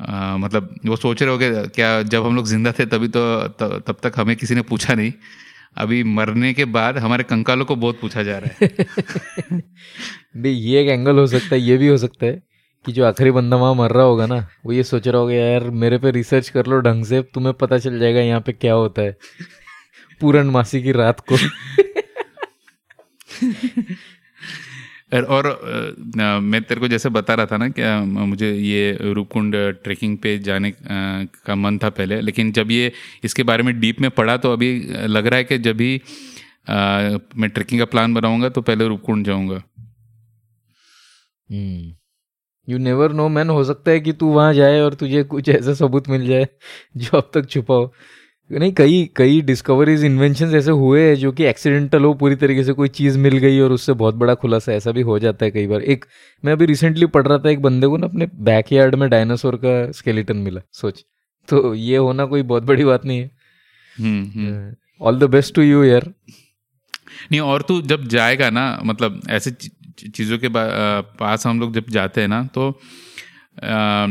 [0.00, 3.84] अ, मतलब वो सोच रहे होगे क्या जब हम लोग ज़िंदा थे तभी तो त-
[3.86, 5.12] तब तक हमें किसी ने पूछा नहीं।
[5.76, 8.76] अभी मरने के बाद हमारे कंकालों को बहुत पूछा जा रहा है।
[10.36, 12.42] नहीं ये एक एंगल हो सकता है ये भी हो सकता है
[12.86, 15.64] कि जो आखिरी बंदा वहाँ मर रहा होगा ना वो ये सोच रहा होगा यार
[15.64, 19.02] मेरे पे रिसर्च कर लो ढंग से तुम्हें पता चल जाएगा यहाँ पे क्या होता
[19.02, 19.16] है।
[20.20, 21.36] पूर्णमासी की रात को।
[25.22, 25.46] और,
[26.42, 29.54] मैं तेरे को जैसे बता रहा था ना कि मुझे ये रूपकुंड
[29.84, 32.92] ट्रेकिंग पे जाने का मन था पहले लेकिन जब ये
[33.24, 36.00] इसके बारे में डीप में पढ़ा तो अभी लग रहा है कि जब भी
[36.70, 39.62] मैं ट्रेकिंग का प्लान बनाऊँगा तो पहले रूपकुंड जाऊँगा।
[42.68, 45.74] यू नेवर नो मैन हो सकता है कि तू वहाँ जाए और तुझे कुछ ऐसा
[45.74, 46.48] सबूत मिल जाए
[46.96, 47.92] जो अब तक छुपा हो।
[48.50, 52.72] नहीं कई कई डिस्कवरीज इन्वेंशन ऐसे हुए हैं जो कि एक्सीडेंटल हो पूरी तरीके से
[52.72, 55.66] कोई चीज़ मिल गई और उससे बहुत बड़ा खुलासा ऐसा भी हो जाता है कई
[55.66, 56.04] बार। एक
[56.44, 59.90] मैं अभी रिसेंटली पढ़ रहा था एक बंदे को ना अपने बैकयार्ड में डायनासोर का
[59.92, 61.04] स्केलेटन मिला सोच।
[61.48, 66.12] तो ये होना कोई बहुत बड़ी बात नहीं है। All the best to you यार।
[67.30, 72.20] नहीं और तू जब जाएगा ना मतलब ऐसे चीज़ों के पास हम लोग जब जाते
[72.20, 72.68] हैं ना तो
[73.64, 74.06] आ,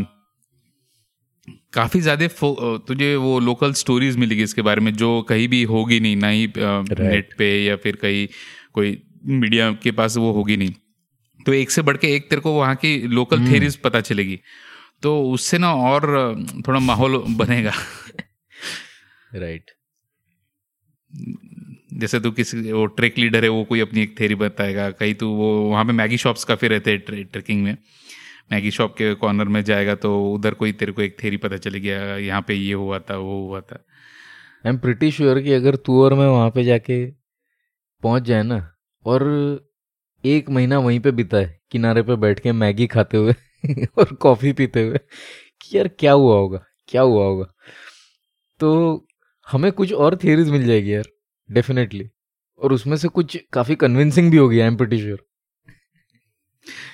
[1.75, 2.27] काफ़ी ज़्यादा
[2.87, 6.47] तुझे वो लोकल स्टोरीज मिलेगी इसके बारे में जो कहीं भी होगी नहीं ना ही
[6.57, 8.27] नेट पे या फिर कहीं
[8.73, 10.73] कोई मीडिया के पास वो होगी नहीं।
[11.39, 14.39] तो एक से बढ़ के एक तेरे को वहाँ की लोकल थेरीज हम्म। पता चलेगी।
[15.03, 16.05] तो उससे ना और
[16.67, 17.73] थोड़ा माहौल बनेगा।
[19.31, 19.71] राइट
[21.93, 25.27] जैसे तू किसी वो ट्रेक लीडर है वो कोई अपनी एक थेरी बताएगा। कहीं तू
[25.35, 27.77] वो वहाँ पे मैगी शॉप्स काफ़ी रहते हैं ट्रेकिंग में।
[28.51, 31.79] मैगी शॉप के कॉर्नर में जाएगा तो उधर कोई तेरे को एक थेरी पता चली
[31.79, 33.75] गया यहाँ पे ये हुआ था, वो हुआ था।
[34.65, 37.05] आई एम प्रिटी श्योर कि अगर तू और मैं वहाँ पे जाके
[38.03, 38.75] पहुँच जाए ना,
[39.05, 39.23] और
[40.23, 43.33] एक महीना वहीं पे बिता है, किनारे पे बैठ के मैगी खाते हुए
[43.97, 44.97] और कॉफ़ी पीते हुए,
[45.61, 47.45] कि यार क्या हुआ होगा, क्या हुआ होगा।
[48.59, 49.07] तो
[49.47, 51.09] हमें कुछ और थियरीज मिल जाएगी यार
[51.49, 52.09] डेफिनेटली
[52.59, 55.25] और उसमें से कुछ काफ़ी कन्विंसिंग भी होगी आई एम प्रिटी श्योर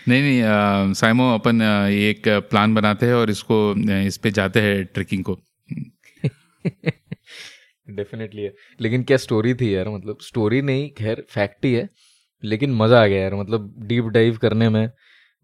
[0.08, 3.58] नहीं नहीं साइमो अपन एक प्लान बनाते हैं और इसको
[4.00, 5.40] इस पे जाते हैं ट्रेकिंग को।
[7.90, 11.90] डेफिनेटली है। लेकिन क्या स्टोरी थी यार मतलब स्टोरी नहीं खैर फैक्ट ही है
[12.44, 14.90] लेकिन मज़ा आ गया यार मतलब डीप डाइव करने में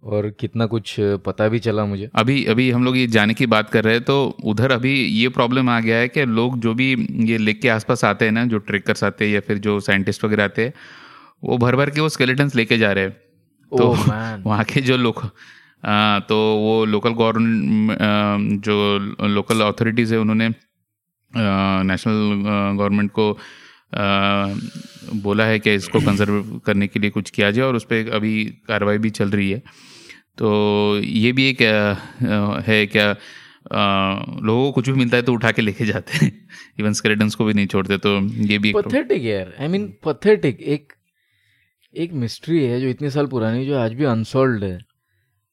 [0.03, 3.69] और कितना कुछ पता भी चला मुझे। अभी अभी हम लोग ये जाने की बात
[3.69, 6.91] कर रहे हैं तो उधर अभी ये प्रॉब्लम आ गया है कि लोग जो भी
[7.29, 10.23] ये लेक के आसपास आते हैं ना जो ट्रेकर्स आते हैं या फिर जो साइंटिस्ट
[10.23, 10.73] वगैरह आते हैं
[11.43, 13.15] वो भर भर के वो स्केलेटन्स लेके जा रहे हैं।
[13.71, 14.09] तो oh,
[14.47, 15.31] वहाँ के जो लोग
[15.85, 18.97] आ, तो वो लोकल गवर्नमेंट जो
[19.27, 20.49] लोकल अथॉरिटीज़ है उन्होंने
[21.83, 22.43] नेशनल
[22.77, 24.53] गवर्नमेंट को आ,
[25.15, 28.45] बोला है कि इसको कंजर्व करने के लिए कुछ किया जाए और उस पर अभी
[28.67, 29.61] कार्रवाई भी चल रही है।
[30.37, 30.49] तो
[30.99, 31.61] ये भी एक
[32.67, 33.11] है क्या
[34.43, 36.31] लोगों को कुछ भी मिलता है तो उठा के लेके जाते हैं।
[36.79, 40.93] इवन स्केलेटन्स को भी नहीं छोड़ते तो ये भी पथेटिक यार। आई मीन पथेटिक एक
[41.93, 44.79] एक मिस्ट्री है जो इतने साल पुरानी जो आज भी अनसॉल्व है।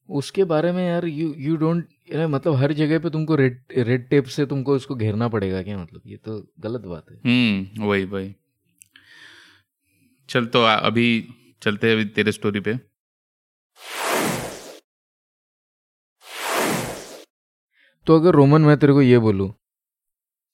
[0.08, 4.24] उसके बारे में यार यू यू डोंट मतलब हर जगह पे तुमको रेड रेड टेप
[4.24, 6.00] से तुमको उसको घेरना पड़ेगा क्या मतलब?
[6.06, 8.34] ये तो गलत बात है। हम्म वही वही।
[10.28, 11.06] चल तो अभी
[11.62, 12.74] चलते हैं अभी तेरे स्टोरी पे।
[18.06, 19.52] तो अगर रोमन मैं तेरे को ये बोलूँ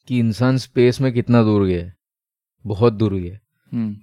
[0.08, 1.94] कि इंसान स्पेस में कितना दूर गया है
[2.64, 3.49] बहुत दूर गया हम्म।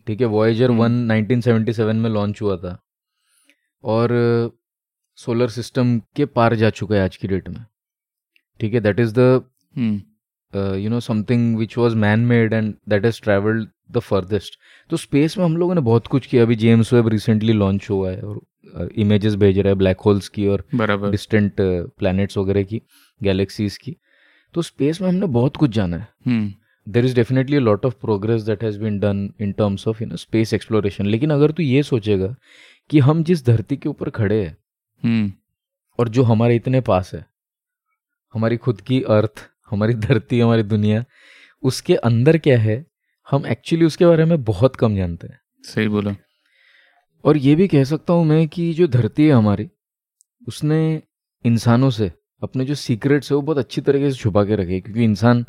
[0.07, 2.83] ठीक है वॉयजर वन 1977 में लॉन्च हुआ था।
[3.83, 4.09] और
[5.15, 7.65] सोलर सिस्टम के पार जा चुका है आज की डेट में।
[8.59, 9.43] ठीक है that is the
[10.55, 14.59] you know something which was man made and that is travelled the farthest
[14.89, 18.11] तो स्पेस में हम लोगों ने बहुत कुछ किया। अभी जेम्स वेब रिसेंटली लॉन्च हुआ
[18.11, 18.41] है और
[18.95, 20.67] इमेजेस uh, भेज रहा है ब्लैक होल्स की और
[21.11, 21.53] डिस्टेंट
[21.97, 22.81] प्लैनेट्स uh, वगैरह की
[23.23, 23.95] गैलेक्सीज की।
[24.53, 26.53] तो स्पेस में हमने बहुत कुछ जाना है। हम्म।
[26.87, 30.15] There is definitely lot of progress that has been done in terms of you know
[30.15, 32.35] space exploration लेकिन अगर तू ये सोचेगा
[32.89, 34.57] कि हम जिस धरती के ऊपर खड़े हैं
[35.27, 35.37] hmm.
[35.99, 37.25] और जो हमारे इतने पास है
[38.33, 41.05] हमारी खुद की अर्थ हमारी धरती हमारी दुनिया
[41.63, 42.85] उसके अंदर क्या है
[43.29, 46.15] हम एक्चुअली उसके बारे में बहुत कम जानते हैं। सही बोला।
[47.23, 49.69] और ये भी कह सकता हूँ मैं कि जो धरती है हमारी
[50.47, 51.01] उसने
[51.45, 52.11] इंसानों से
[52.43, 55.45] अपने जो सीक्रेट्स है वो बहुत अच्छी तरीके से छुपा के रखे क्योंकि इंसान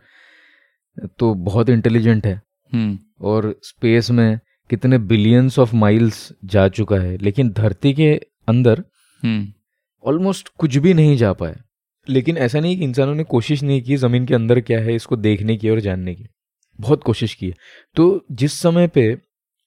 [1.19, 2.41] तो बहुत इंटेलिजेंट है
[2.73, 4.39] हम्म। और स्पेस में
[4.71, 8.13] कितने बिलियंस ऑफ़ माइल्स जा चुका है लेकिन धरती के
[8.49, 8.83] अंदर
[10.05, 11.57] ऑलमोस्ट हम्म। कुछ भी नहीं जा पाए
[12.07, 15.17] लेकिन ऐसा नहीं कि इंसानों ने कोशिश नहीं की ज़मीन के अंदर क्या है इसको
[15.17, 16.27] देखने की और जानने की
[16.79, 17.55] बहुत कोशिश की है
[17.97, 19.07] तो जिस समय पे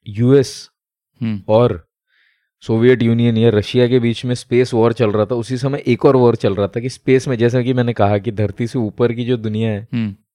[0.07, 0.69] यूएस
[1.21, 1.85] हम्म। और
[2.63, 6.05] सोवियत यूनियन या रशिया के बीच में स्पेस वॉर चल रहा था उसी समय एक
[6.05, 8.79] और वॉर चल रहा था कि स्पेस में जैसा कि मैंने कहा कि धरती से
[8.79, 9.87] ऊपर की जो दुनिया है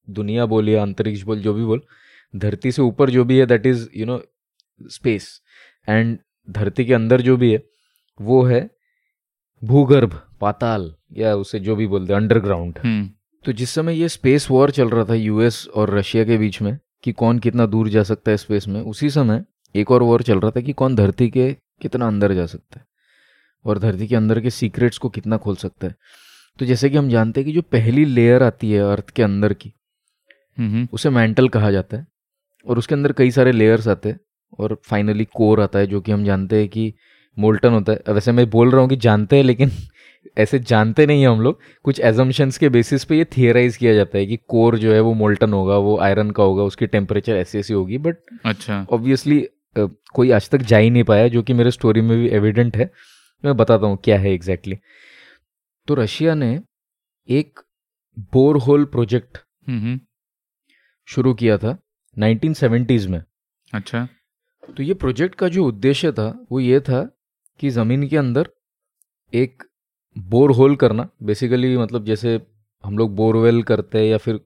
[0.09, 1.83] दुनिया बोल या अंतरिक्ष बोल जो भी बोल
[2.35, 4.21] धरती से ऊपर जो भी है that is you know
[4.81, 5.41] space
[5.89, 7.63] and धरती के अंदर जो भी है
[8.21, 8.69] वो है
[9.63, 13.11] भूगर्भ पाताल या उसे जो भी बोलते हैं अंडरग्राउंड हम्म।
[13.45, 16.79] तो जिस समय ये स्पेस वॉर चल रहा था यूएस और रशिया के बीच में
[17.03, 19.45] कि कौन कितना दूर जा सकता है स्पेस में उसी समय
[19.75, 22.87] एक और वॉर चल रहा था कि कौन धरती के कितना अंदर जा सकता है
[23.65, 25.95] और धरती के अंदर के सीक्रेट्स को कितना खोल सकता है।
[26.59, 29.53] तो जैसे कि हम जानते हैं कि जो पहली लेयर आती है अर्थ के अंदर
[29.53, 29.73] की
[30.59, 32.07] हम्म। उसे मेंटल कहा जाता है।
[32.67, 34.21] और उसके अंदर कई सारे लेयर्स आते हैं।
[34.59, 36.95] और फाइनली कोर आता है जो कि हम जानते हैं कि
[37.39, 39.71] मोल्टन होता है। वैसे मैं बोल रहा हूँ कि जानते हैं लेकिन
[40.39, 44.19] ऐसे जानते नहीं हैं हम लोग। कुछ एजम्पन्स के बेसिस पे ये थियराइज किया जाता
[44.19, 47.59] है कि कोर जो है वो मोल्टन होगा वो आयरन का होगा उसकी टेम्परेचर ऐसी
[47.59, 49.49] ऐसी होगी। बट अच्छा। ऑब्वियसली
[50.15, 52.91] कोई आज तक जा ही नहीं पाया जो कि मेरे स्टोरी में भी एविडेंट है।
[53.45, 55.87] मैं बताता हूँ क्या है एग्जैक्टली exactly.
[55.89, 56.61] तो रशिया ने
[57.29, 57.61] एक
[58.19, 59.39] बोर होल प्रोजेक्ट
[61.09, 61.77] शुरू किया था
[62.17, 63.23] 1970s में।
[63.73, 64.07] अच्छा।
[64.77, 67.03] तो ये प्रोजेक्ट का जो उद्देश्य था वो ये था
[67.61, 68.49] कि ज़मीन के अंदर
[69.33, 69.63] एक
[70.17, 72.41] बोर होल करना। बेसिकली मतलब जैसे
[72.85, 74.41] हम लोग बोरवेल करते हैं या फिर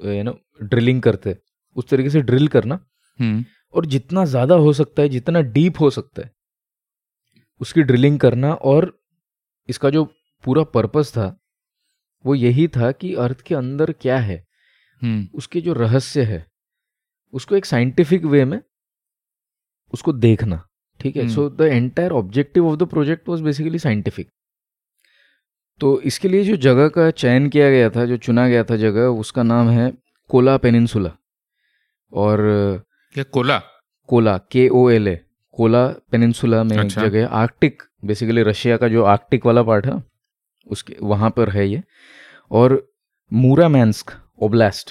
[0.00, 1.38] यू नो ड्रिलिंग करते हैं
[1.76, 2.78] उस तरीके से ड्रिल करना।
[3.18, 3.44] हम्म।
[3.74, 6.30] और जितना ज़्यादा हो सकता है जितना डीप हो सकता है
[7.60, 8.92] उसकी ड्रिलिंग करना और
[9.68, 10.04] इसका जो
[10.44, 11.26] पूरा पर्पस था
[12.24, 14.44] वो यही था कि अर्थ के अंदर क्या है।
[15.34, 16.46] उसके जो रहस्य है
[17.32, 18.60] उसको एक साइंटिफिक वे में
[19.92, 20.68] उसको देखना
[21.00, 21.22] ठीक है?
[21.22, 24.30] हम्म। So the entire objective of the project was basically scientific
[25.80, 29.06] तो इसके लिए जो जगह का चयन किया गया था जो चुना गया था जगह
[29.06, 29.92] उसका नाम है
[30.28, 31.10] कोला पेनिनसुला।
[32.12, 32.38] और
[33.14, 33.58] क्या कोला?
[34.06, 35.20] कोला के O L A
[35.52, 40.02] Kola peninsula में अच्छा। जगह आर्कटिक बेसिकली रशिया का जो आर्कटिक वाला पार्ट है
[40.66, 41.82] उसके वहाँ पर है ये।
[42.50, 42.92] और
[43.32, 44.90] मूरा मूरामैंस्क ओब्लास्ट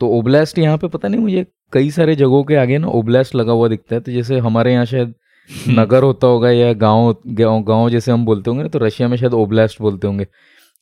[0.00, 3.52] तो ओब्लास्ट यहाँ पे पता नहीं मुझे कई सारे जगहों के आगे ना ओब्लास्ट लगा
[3.52, 5.14] हुआ दिखता है। तो जैसे हमारे यहाँ शायद
[5.68, 9.16] नगर होता होगा या गाँव गाँव गाँव जैसे हम बोलते होंगे ना तो रशिया में
[9.16, 10.24] शायद ओब्लास्ट बोलते होंगे।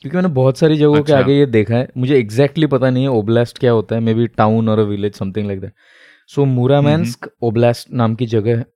[0.01, 2.91] क्योंकि मैंने बहुत सारी जगहों अच्छा। के। आगे ये देखा है। मुझे एग्जैक्टली exactly पता
[2.91, 5.73] नहीं है ओब्लास्ट क्या होता है। मे बी टाउन और village something like that
[6.29, 8.67] so Murmansk oblast नाम की जगह है।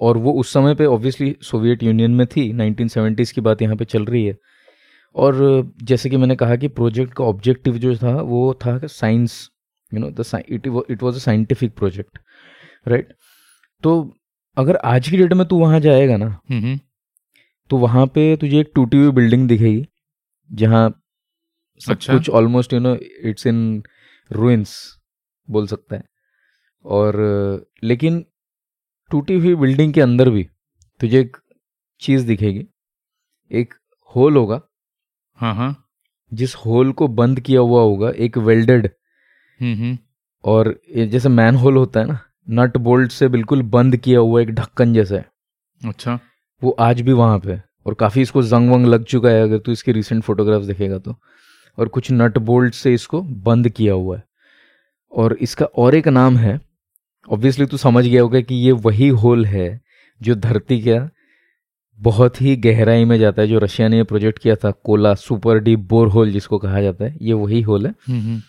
[0.00, 3.84] और वो उस समय पे ऑब्वियसली सोवियत यूनियन में थी। 1970s की बात यहाँ पे
[3.84, 4.36] चल रही है।
[5.14, 9.50] और जैसे कि मैंने कहा कि प्रोजेक्ट का ऑब्जेक्टिव जो था वो था science
[9.94, 10.42] you know the
[10.90, 12.18] it was a scientific project
[12.88, 13.14] right
[13.82, 14.14] तो
[14.56, 16.78] अगर आज की डेट में तू वहाँ जाएगा ना हम्म
[17.70, 19.88] तो वहाँ पे तुझे एक टूटी हुई बिल्डिंग दिखेगी
[20.52, 21.02] जहाँ
[21.78, 23.82] सब अच्छा। कुछ almost you know it's in
[24.32, 24.94] ruins
[25.50, 26.04] बोल सकता है।
[26.84, 27.14] और
[27.82, 28.26] लेकिन
[29.10, 30.48] टूटी हुई बिल्डिंग के अंदर भी
[31.00, 31.36] तुझे एक
[32.00, 32.66] चीज़ दिखेगी
[33.50, 33.74] एक
[34.16, 34.60] होल होगा
[35.38, 35.74] हाँ हाँ।
[36.32, 38.88] जिस होल को बंद किया हुआ होगा एक वेल्डेड।
[39.60, 39.96] हम्म
[40.44, 42.18] और जैसे मैन होल होता है ना
[42.52, 45.26] नट बोल्ट से बिल्कुल बंद किया हुआ एक ढक्कन जैसा है।
[45.82, 46.18] अच्छा।
[46.62, 49.72] वो आज भी वहाँ पे और काफ़ी इसको जंग वंग लग चुका है अगर तू
[49.72, 51.14] इसकी रिसेंट फोटोग्राफ्स देखेगा तो।
[51.78, 54.24] और कुछ नट बोल्ट से इसको बंद किया हुआ है।
[55.12, 56.60] और इसका और एक नाम है
[57.28, 59.68] ऑब्वियसली तू समझ गया होगा कि ये वही होल है
[60.20, 60.98] जो धरती का
[61.98, 65.58] बहुत ही गहराई में जाता है जो रशिया ने ये प्रोजेक्ट किया था Kola super
[65.58, 68.40] deep bore hole जिसको कहा जाता है ये वही होल है। हम्म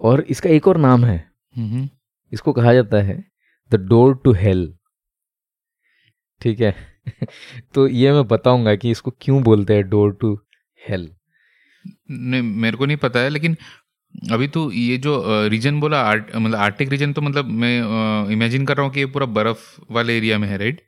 [0.00, 1.16] और इसका एक और नाम है।
[1.54, 1.88] हम्म
[2.32, 3.24] इसको कहा जाता है
[3.70, 4.72] द डोर टू हेल।
[6.40, 6.74] ठीक है?
[7.74, 10.34] तो ये मैं बताऊँगा कि इसको क्यों बोलते हैं डोर टू
[10.88, 11.10] हेल।
[12.10, 13.56] नहीं मेरे को नहीं पता है लेकिन
[14.32, 18.76] अभी तो ये जो रीजन बोला आर्ट मतलब आर्टिक रीजन तो मतलब मैं इमेजिन कर
[18.76, 19.60] रहा हूँ कि ये पूरा बर्फ़
[19.90, 20.80] वाले एरिया में है राइट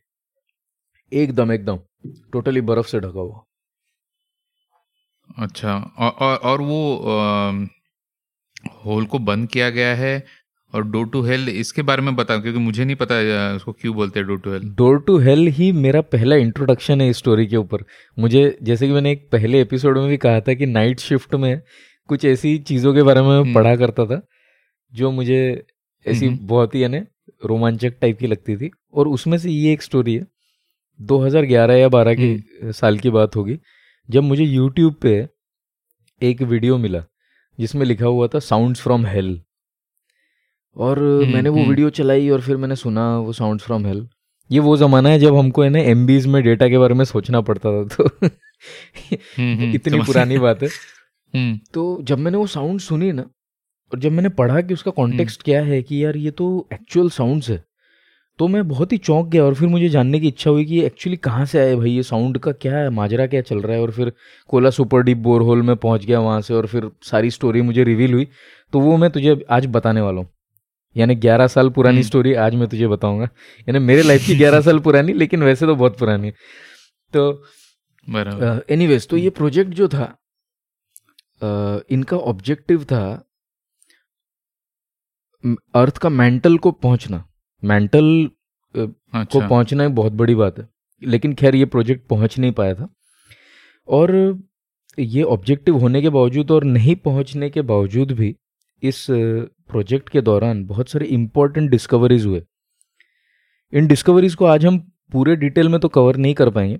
[1.13, 1.79] एकदम एकदम।
[2.33, 3.45] टोटली बर्फ़ से ढका हुआ।
[5.39, 7.69] अच्छा और और, और वो
[8.85, 10.25] होल को बंद किया गया है
[10.73, 13.15] और डोर टू हेल इसके बारे में बता क्योंकि मुझे नहीं पता
[13.57, 17.09] उसको क्यों बोलते हैं door to hell door to hell ही मेरा पहला इंट्रोडक्शन है
[17.09, 17.85] इस स्टोरी के ऊपर।
[18.17, 21.61] मुझे जैसे कि मैंने एक पहले एपिसोड में भी कहा था कि नाइट शिफ्ट में
[22.09, 24.21] कुछ ऐसी चीज़ों के बारे में हम्म। पढ़ा करता था
[24.93, 25.41] जो मुझे
[26.07, 26.99] ऐसी हम्म। बहुत ही यानी
[27.47, 30.27] रोमांचक टाइप की लगती थी और उसमें से ये एक स्टोरी है।
[31.01, 33.59] 2011 या 12 की साल की बात होगी
[34.09, 35.29] जब मुझे यूट्यूब पे
[36.23, 37.05] एक वीडियो मिला
[37.61, 39.41] जिसमें लिखा हुआ था साउंड्स फ्रॉम हेल
[40.77, 44.09] और मैंने वो हम्म। वीडियो चलाई और फिर मैंने सुना वो साउंड्स फ्रॉम हेल
[44.51, 47.41] ये वो ज़माना है जब हमको है ना एम में डेटा के बारे में सोचना
[47.41, 50.69] पड़ता था तो हम्म, हम्म, इतनी पुरानी बात है।
[51.35, 53.23] हम्म। तो जब मैंने वो साउंड सुनी ना
[53.93, 57.51] और जब मैंने पढ़ा कि उसका कॉन्टेक्स्ट क्या है कि यार ये तो एक्चुअल साउंड्स
[57.51, 57.65] है
[58.39, 60.87] तो मैं बहुत ही चौंक गया और फिर मुझे जानने की इच्छा हुई कि ये
[60.87, 61.91] एक्चुअली कहाँ से आए भाई?
[61.91, 62.89] ये साउंड का क्या है?
[62.91, 63.83] माजरा क्या चल रहा है?
[63.83, 64.13] और फिर
[64.51, 67.85] Kola super deep bore hole में पहुँच गया वहाँ से और फिर सारी स्टोरी मुझे
[67.85, 68.29] रिवील हुई।
[68.73, 70.29] तो वो मैं तुझे आज बताने वाला हूँ।
[70.97, 73.25] यानी ग्यारह साल पुरानी हम्म। स्टोरी आज मैं तुझे बताऊँगा।
[73.69, 76.35] यानी मेरे लाइफ की ग्यारह साल पुरानी लेकिन वैसे तो बहुत पुरानी है।
[77.13, 77.33] तो
[78.07, 80.05] बराबर। एनीवेज तो ये प्रोजेक्ट जो था
[81.43, 83.03] अ, इनका ऑब्जेक्टिव था
[85.75, 87.25] अर्थ का मेंटल को पहुँचना।
[87.63, 88.29] मेंटल
[88.75, 90.69] को अच्छा। पहुँचना एक बहुत बड़ी बात है।
[91.03, 92.89] लेकिन खैर ये प्रोजेक्ट पहुँच नहीं पाया था।
[93.89, 94.13] और
[94.99, 98.35] ये ऑब्जेक्टिव होने के बावजूद और नहीं पहुँचने के बावजूद भी
[98.83, 102.43] इस प्रोजेक्ट के दौरान बहुत सारे इंपॉर्टेंट डिस्कवरीज हुए।
[103.73, 104.79] इन डिस्कवरीज को आज हम
[105.13, 106.79] पूरे डिटेल में तो कवर नहीं कर पाएँगे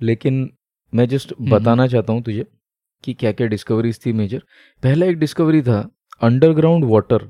[0.00, 0.48] लेकिन
[0.92, 2.44] मैं जस्ट बताना चाहता हूँ तुझे
[3.04, 4.42] कि क्या क्या डिस्कवरीज थी मेजर
[4.82, 5.78] पहला एक डिस्कवरी था
[6.22, 7.28] अंडरग्राउंड वाटर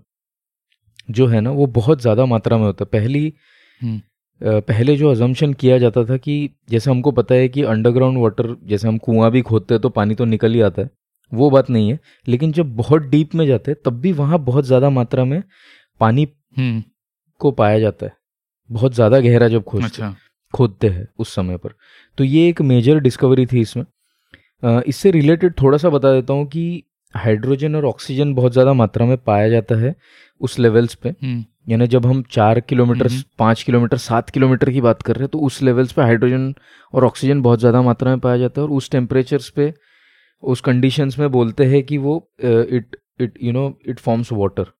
[1.08, 3.32] जो है ना वो बहुत ज़्यादा मात्रा में होता है। पहली
[3.80, 4.00] हम्म,
[4.40, 6.34] पहले जो अजम्पशन किया जाता था कि
[6.70, 10.14] जैसे हमको पता है कि अंडरग्राउंड वाटर जैसे हम कुआँ भी खोदते हैं तो पानी
[10.14, 10.90] तो निकल ही आता है
[11.32, 14.64] वो बात नहीं है। लेकिन जब बहुत डीप में जाते हैं तब भी वहाँ बहुत
[14.64, 15.42] ज़्यादा मात्रा में
[16.00, 16.26] पानी
[16.56, 16.82] हम्म,
[17.40, 18.12] को पाया जाता है।
[18.70, 20.14] बहुत ज़्यादा गहरा जब खोजते अच्छा।
[20.54, 21.74] खोदते हैं उस समय पर।
[22.18, 23.84] तो ये एक मेजर डिस्कवरी थी इसमें।
[24.82, 26.82] इससे रिलेटेड थोड़ा सा बता देता हूँ कि
[27.14, 29.94] हाइड्रोजन और ऑक्सीजन बहुत ज़्यादा मात्रा में पाया जाता है
[30.40, 34.80] उस लेवल्स पे। हम्म, यानी जब हम चार किलोमीटर हम्म। पाँच किलोमीटर सात किलोमीटर की
[34.80, 36.52] बात कर रहे हैं तो उस लेवल्स पे हाइड्रोजन
[36.94, 39.72] और ऑक्सीजन बहुत ज़्यादा मात्रा में पाया जाता है और उस टेम्परेचर्स पे
[40.42, 44.72] उस कंडीशंस में बोलते हैं कि वो it it you know it forms water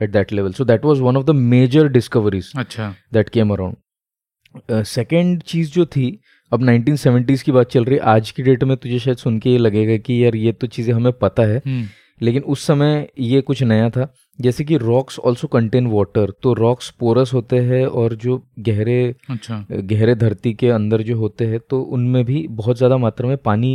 [0.00, 4.82] at that level so that was one of the major discoveries अच्छा। दैट केम अराउंड
[4.84, 6.08] सेकेंड चीज़ जो थी
[6.52, 9.50] अब 1970s की बात चल रही है आज की डेट में तुझे शायद सुन के
[9.50, 11.86] ये लगेगा कि यार ये तो चीज़ें हमें पता है हम्म,
[12.20, 16.90] लेकिन उस समय ये कुछ नया था। जैसे कि रॉक्स ऑल्सो कंटेन वाटर तो रॉक्स
[17.00, 21.80] पोरस होते हैं और जो गहरे अच्छा। गहरे धरती के अंदर जो होते हैं तो
[21.92, 23.74] उनमें भी बहुत ज़्यादा मात्रा में पानी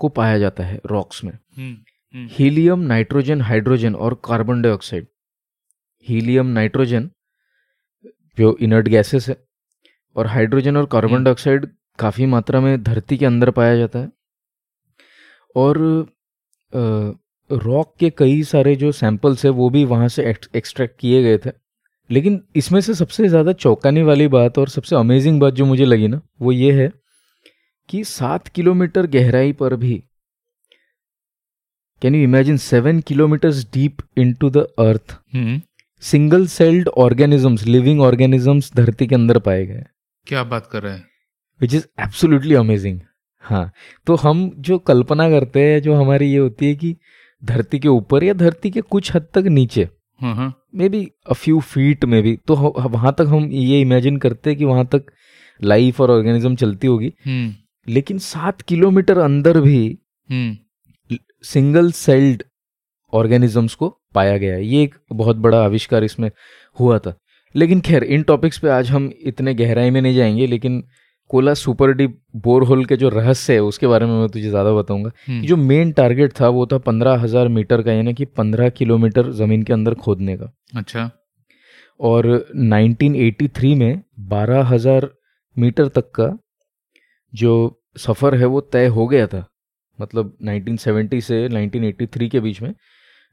[0.00, 1.74] को पाया जाता है रॉक्स में। Hmm,
[2.14, 5.06] hmm, helium nitrogen hydrogen और कार्बन डाइऑक्साइड
[6.06, 7.10] हीलियम नाइट्रोजन
[8.38, 9.36] जो इनर्ट गैसेस है
[10.16, 11.66] और हाइड्रोजन और कार्बन। डाइऑक्साइड
[12.02, 14.10] काफ़ी मात्रा में धरती के अंदर पाया जाता है।
[15.56, 15.78] और
[17.50, 20.22] रॉक के कई सारे जो सैंपल्स है वो भी वहाँ से
[20.56, 21.50] एक्सट्रैक्ट किए गए थे।
[22.10, 26.08] लेकिन इसमें से सबसे ज़्यादा चौंकाने वाली बात और सबसे अमेजिंग बात जो मुझे लगी
[26.08, 26.90] ना वो ये है
[27.88, 30.02] कि सात किलोमीटर गहराई पर भी
[32.02, 34.02] can you imagine seven kilometres deep
[34.34, 35.16] into the earth
[36.02, 39.84] single celled organisms living organisms धरती के अंदर पाए गए
[40.26, 41.06] क्या बात कर रहे हैं?
[41.62, 43.00] विच इज़ एब्सोल्युटली अमेजिंग
[43.44, 43.70] हाँ
[44.06, 46.96] तो हम जो कल्पना करते हैं जो हमारी ये होती है कि
[47.42, 49.88] धरती के ऊपर या धरती के कुछ हद तक नीचे
[50.74, 52.54] may be a few feet में भी तो
[52.90, 55.04] वहाँ तक हम ये इमेजिन करते हैं कि वहाँ तक
[55.60, 57.54] लाइफ और ऑर्गेनिज्म चलती होगी। हम्म,
[57.88, 59.98] लेकिन सात किलोमीटर अंदर भी
[61.44, 62.42] सिंगल सेल्ड
[63.12, 66.30] ऑर्गेनिजम्स को पाया गया है। ये एक बहुत बड़ा आविष्कार इसमें
[66.80, 67.14] हुआ था।
[67.54, 70.82] लेकिन खैर इन टॉपिक्स पे आज हम इतने गहराई में नहीं जाएँगे लेकिन
[71.30, 75.10] कोला सुपर डीप बोरहोल के जो रहस्य है उसके बारे में मैं तुझे ज़्यादा बताऊँगा
[75.28, 78.68] हम्म, कि जो मेन टारगेट था वो था पंद्रह हज़ार मीटर का यानी कि पंद्रह
[78.70, 81.10] किलोमीटर ज़मीन के अंदर खोदने का। अच्छा।
[82.00, 85.08] और 1983 में बारह हज़ार
[85.56, 86.30] मीटर तक का
[87.32, 87.54] जो
[87.98, 89.44] सफ़र है वो तय हो गया था।
[89.98, 92.74] मतलब 1970 से 1983 के बीच में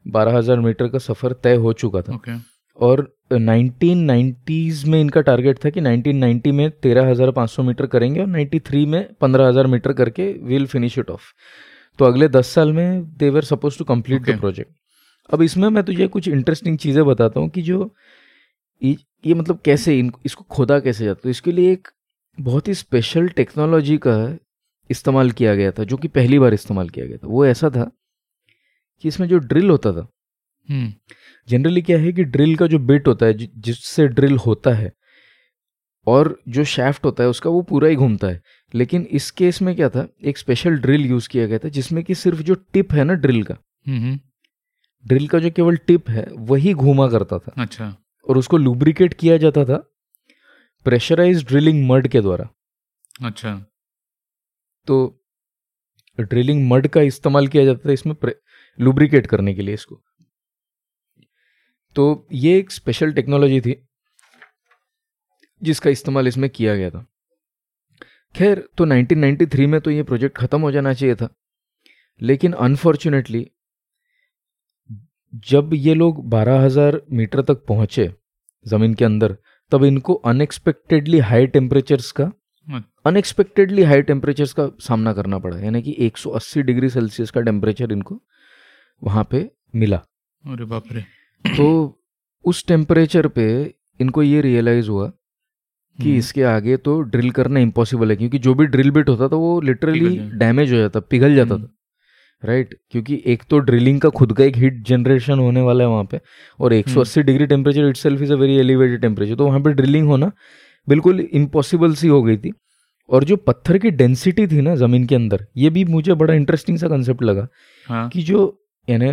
[0.06, 2.36] बारह हज़ार मीटर का सफ़र तय हो चुका था। ओके।
[2.80, 9.14] और 1990s में इनका टारगेट था कि 1990 में 13,500 मीटर करेंगे और 93 में
[9.20, 11.22] 15,000 मीटर करके विल फिनिश इट ऑफ़
[11.98, 14.72] तो अगले 10 साल में they were supposed to complete the project
[15.30, 17.94] अब इसमें मैं तुझे कुछ इंटरेस्टिंग चीज़ें बताता हूँ कि जो
[18.82, 21.88] ये ये मतलब कैसे इन इसको खोदा कैसे जाता है। तो इसके लिए एक
[22.38, 24.38] बहुत ही स्पेशल टेक्नोलॉजी का
[24.90, 27.90] इस्तेमाल किया गया था जो कि पहली बार इस्तेमाल किया गया था। वो ऐसा था
[29.00, 30.08] कि इसमें जो ड्रिल होता था
[30.68, 30.92] हम्म,
[31.50, 34.92] जनरली क्या है कि ड्रिल का जो बिट होता है जिससे ड्रिल होता है
[36.06, 38.42] और जो शैफ्ट होता है उसका वो पूरा ही घूमता है।
[38.74, 42.14] लेकिन इस केस में क्या था एक स्पेशल ड्रिल यूज़ किया गया था जिसमें कि
[42.14, 43.54] सिर्फ़ जो टिप है ना ड्रिल का
[43.86, 44.18] हम्म, हम्म,
[45.04, 47.94] ड्रिल का जो केवल टिप है वही घूमा करता था। अच्छा।
[48.28, 49.76] और उसको लुब्रिकेट किया जाता था
[50.86, 52.48] प्रेशराइज ड्रिलिंग मड के द्वारा।
[53.22, 53.54] अच्छा।
[54.86, 54.96] तो
[56.18, 58.14] ड्रिलिंग मड का इस्तेमाल किया जाता था इसमें
[58.78, 60.00] लुब्रिकेट करने के लिए इसको।
[61.96, 63.76] तो ये एक स्पेशल टेक्नोलॉजी थी
[65.62, 67.06] जिसका इस्तेमाल इसमें किया गया था।
[68.34, 71.28] खैर तो 1993 में तो ये प्रोजेक्ट खत्म हो जाना चाहिए था।
[72.20, 73.50] लेकिन अनफॉर्चुनेटली
[75.48, 78.14] जब ये लोग 12000 मीटर तक पहुँचे
[78.66, 79.36] ज़मीन के अंदर
[79.72, 82.32] तब इनको अनएक्सपेक्टेडली हाई टेम्परेचर्स का
[83.06, 88.22] अनएक्सपेक्टेडली हाई टेम्परेचर्स का सामना करना पड़ा। यानी कि 180 डिग्री सेल्सियस का टेम्परेचर इनको
[89.02, 91.04] वहाँ पे मिला। अरे बाप रे।
[91.44, 91.68] तो
[92.44, 93.48] उस टेम्परेचर पे
[94.00, 95.08] इनको ये रियलाइज़ हुआ
[95.98, 99.28] कि हम्म। इसके आगे तो ड्रिल करना इम्पॉसिबल है क्योंकि जो भी ड्रिल बिट होता
[99.28, 101.76] था वो लिटरली डैमेज हो जाता पिघल जाता हम्म। था
[102.42, 102.80] राइट right?
[102.90, 106.20] क्योंकि एक तो ड्रिलिंग का खुद का एक हीट जनरेशन होने वाला है वहाँ पे
[106.60, 110.30] और 180 degree temperature itself is a very elevated temperature तो वहाँ पे ड्रिलिंग होना
[110.88, 112.52] बिल्कुल इम्पॉसिबल सी हो गई थी
[113.08, 116.78] और जो पत्थर की डेंसिटी थी ना ज़मीन के अंदर ये भी मुझे बड़ा इंटरेस्टिंग
[116.78, 117.46] सा कंसेप्ट लगा
[117.86, 118.40] हाँ कि जो
[118.88, 119.12] यानी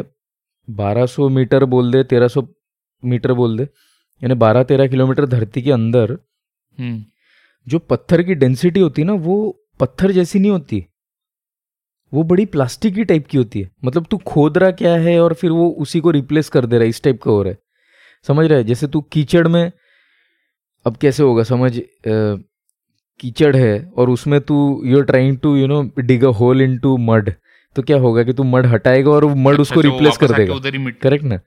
[0.68, 2.48] 1200 मीटर बोल दे 1300
[3.06, 3.64] मीटर बोल दे
[4.22, 6.12] यानी 12 13 किलोमीटर धरती के अंदर
[6.80, 7.04] हम्म।
[7.68, 9.38] जो पत्थर की डेंसिटी होती है ना वो
[9.80, 10.86] पत्थर जैसी नहीं होती।
[12.14, 15.34] वो बड़ी प्लास्टिक की टाइप की होती है। मतलब तू खोद रहा क्या है और
[15.34, 17.58] फिर वो उसी को रिप्लेस कर दे रहा है इस टाइप का हो रहा है।
[18.28, 18.64] समझ रहा है?
[18.64, 19.72] जैसे तू कीचड़ में
[20.86, 21.82] अब कैसे होगा समझ
[23.20, 26.98] कीचड़ है और उसमें तू you are trying to you know dig a hole into
[26.98, 27.32] mud
[27.78, 30.54] तो क्या होगा कि तू मड हटाएगा और मड अच्छा, उसको अच्छा, रिप्लेस कर देगा।
[30.56, 31.40] उधर ही करेक्ट ना?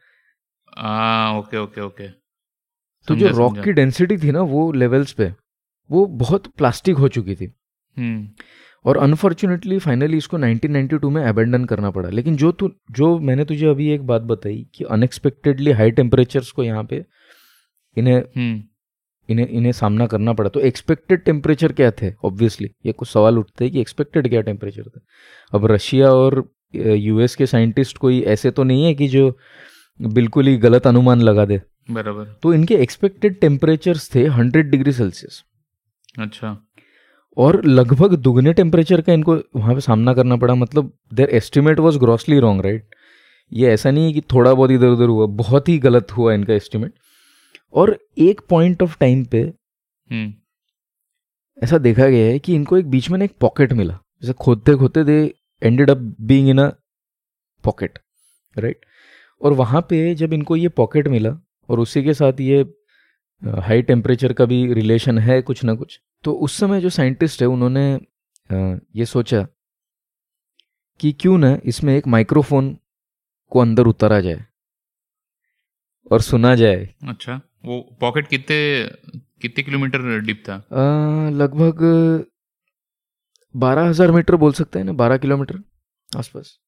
[0.78, 2.08] हाँ ओके ओके ओके
[3.08, 5.32] तो जो रॉक की डेंसिटी थी ना वो लेवल्स पे
[5.90, 7.52] वो बहुत प्लास्टिक हो चुकी थी।
[7.96, 8.28] हम्म।
[8.84, 13.66] और अनफॉर्चुनेटली फाइनली इसको 1992 में अबेंडन करना पड़ा। लेकिन जो तू जो मैंने तुझे
[13.66, 17.04] अभी एक बात बताई कि अनएक्सपेक्टेडली हाई टेम्परेचर्स को यहाँ पे
[17.96, 18.62] इन्हें हम्म।
[19.30, 22.12] इन्हें इन्हें सामना करना पड़ा। तो एक्सपेक्टेड टेम्परेचर क्या थे?
[22.24, 25.00] ऑब्वियसली ये कुछ सवाल उठते हैं कि एक्सपेक्टेड क्या टेम्परेचर था।
[25.52, 26.42] अब रशिया और
[26.74, 29.30] यूएस के साइंटिस्ट कोई ऐसे तो नहीं है कि जो
[30.00, 31.60] बिल्कुल ही गलत अनुमान लगा दे।
[31.90, 35.42] बराबर। तो इनके एक्सपेक्टेड टेम्परेचर्स थे हंड्रेड डिग्री सेल्सियस
[36.18, 36.56] अच्छा।
[37.36, 41.98] और लगभग दुगने टेम्परेचर का इनको वहाँ पे सामना करना पड़ा। मतलब their estimate was
[41.98, 42.94] grossly wrong right
[43.52, 46.54] ये ऐसा नहीं है कि थोड़ा बहुत इधर उधर हुआ बहुत ही गलत हुआ इनका
[46.54, 46.92] एस्टिमेट
[47.74, 50.32] और एक पॉइंट ऑफ़ टाइम पे हम्म।
[51.58, 54.74] ऐसा देखा गया है कि इनको एक बीच में ना एक पॉकेट मिला। जैसे खोदते
[54.76, 55.18] खोदते they
[55.62, 56.68] ended up being in a
[57.64, 57.98] pocket
[58.56, 58.84] right
[59.40, 61.30] और वहाँ पे जब इनको ये पॉकेट मिला
[61.68, 62.60] और उसी के साथ ये
[63.60, 67.48] हाई टेम्परेचर का भी रिलेशन है कुछ ना कुछ तो उस समय जो साइंटिस्ट है
[67.48, 67.84] उन्होंने
[68.96, 69.46] ये सोचा
[71.00, 72.76] कि क्यों ना इसमें एक माइक्रोफोन
[73.52, 74.44] को अंदर उतारा जाए
[76.10, 78.58] और सुना जाए। अच्छा। वो पॉकेट कितने
[79.42, 80.56] कितने किलोमीटर डीप था?
[81.34, 81.82] लगभग
[83.54, 85.58] बारह हज़ार मीटर बोल सकते हैं ना बारह किलोमीटर
[86.08, 86.58] आसपास।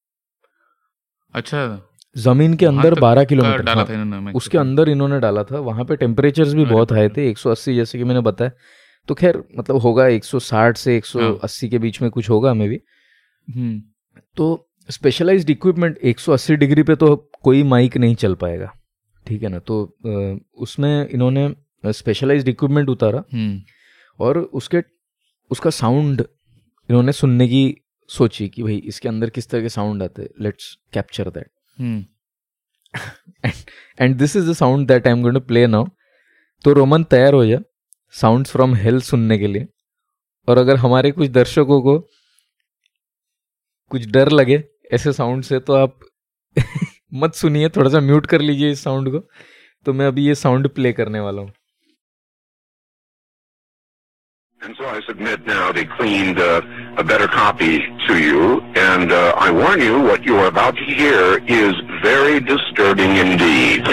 [1.33, 5.59] अच्छा। ज़मीन के अंदर बारह किलोमीटर डाला हाँ, था इन्होंने उसके अंदर इन्होंने डाला था
[5.61, 8.51] वहाँ पे टेम्परेचर्स भी बहुत हाई थे 180 जैसे कि मैंने बताया।
[9.09, 12.79] तो खैर मतलब होगा 160 से 180 के बीच में कुछ होगा हमें भी।
[13.47, 13.81] हम्म।
[14.37, 18.71] तो स्पेशलाइज्ड इक्विपमेंट 180 डिग्री पे तो कोई माइक नहीं चल पाएगा।
[19.27, 19.59] ठीक है ना?
[19.59, 19.97] तो
[20.57, 23.61] उसमें इन्होंने स्पेशलाइज्ड इक्विपमेंट उतारा हम्म।
[24.19, 24.81] और उसके
[25.51, 26.21] उसका साउंड
[26.89, 27.63] इन्होंने सुनने की
[28.09, 31.49] सोची कि भाई इसके अंदर किस तरह के साउंड आते let's capture that
[34.01, 35.87] and this is the sound that I am going to play now
[36.65, 37.59] तो रोमन तैयार हो जा
[38.13, 39.67] साउंड्स फ्रॉम हेल सुनने के लिए।
[40.47, 41.99] और अगर हमारे कुछ दर्शकों को
[43.91, 44.63] कुछ डर लगे
[44.93, 45.99] ऐसे साउंड से तो आप
[47.13, 49.19] मत सुनिए थोड़ा सा म्यूट कर लीजिए इस साउंड को
[49.85, 51.51] तो मैं अभी ये साउंड प्ले करने वाला हूँ
[54.61, 56.61] And so I submit now the cleaned, uh,
[56.95, 58.61] a better copy to you.
[58.83, 63.83] And uh, I warn you, what you are about to hear is very disturbing indeed.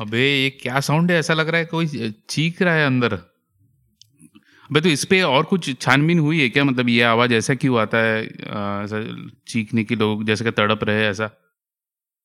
[0.00, 1.18] अबे ये क्या साउंड है?
[1.18, 5.70] ऐसा लग रहा है कोई चीख रहा है अंदर। अबे तो इस पे और कुछ
[5.80, 6.64] छानबीन हुई है क्या?
[6.64, 8.22] मतलब ये आवाज़ ऐसा क्यों आता है?
[8.24, 9.02] ऐसा
[9.48, 11.30] चीखने की लोग जैसे कि तड़प रहे हैं ऐसा।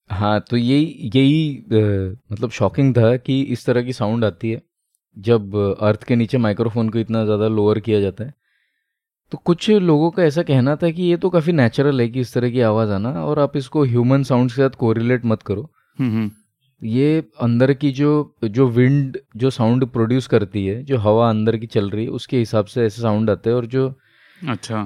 [0.10, 1.66] हाँ तो यही यही
[2.32, 4.62] मतलब शॉकिंग था कि इस तरह की साउंड आती है।
[5.18, 8.34] जब अर्थ के नीचे माइक्रोफोन को इतना ज़्यादा लोअर किया जाता है।
[9.32, 12.34] तो कुछ लोगों का ऐसा कहना था कि ये तो काफ़ी नेचुरल है कि इस
[12.34, 16.12] तरह की आवाज़ आना और आप इसको ह्यूमन साउंड के साथ कोरिलेट मत करो। हम्म
[16.12, 16.32] हम्म।
[16.86, 18.12] ये अंदर की जो
[18.44, 22.38] जो विंड जो साउंड प्रोड्यूस करती है जो हवा अंदर की चल रही है उसके
[22.38, 23.88] हिसाब से ऐसे साउंड आते हैं और जो
[24.50, 24.86] अच्छा।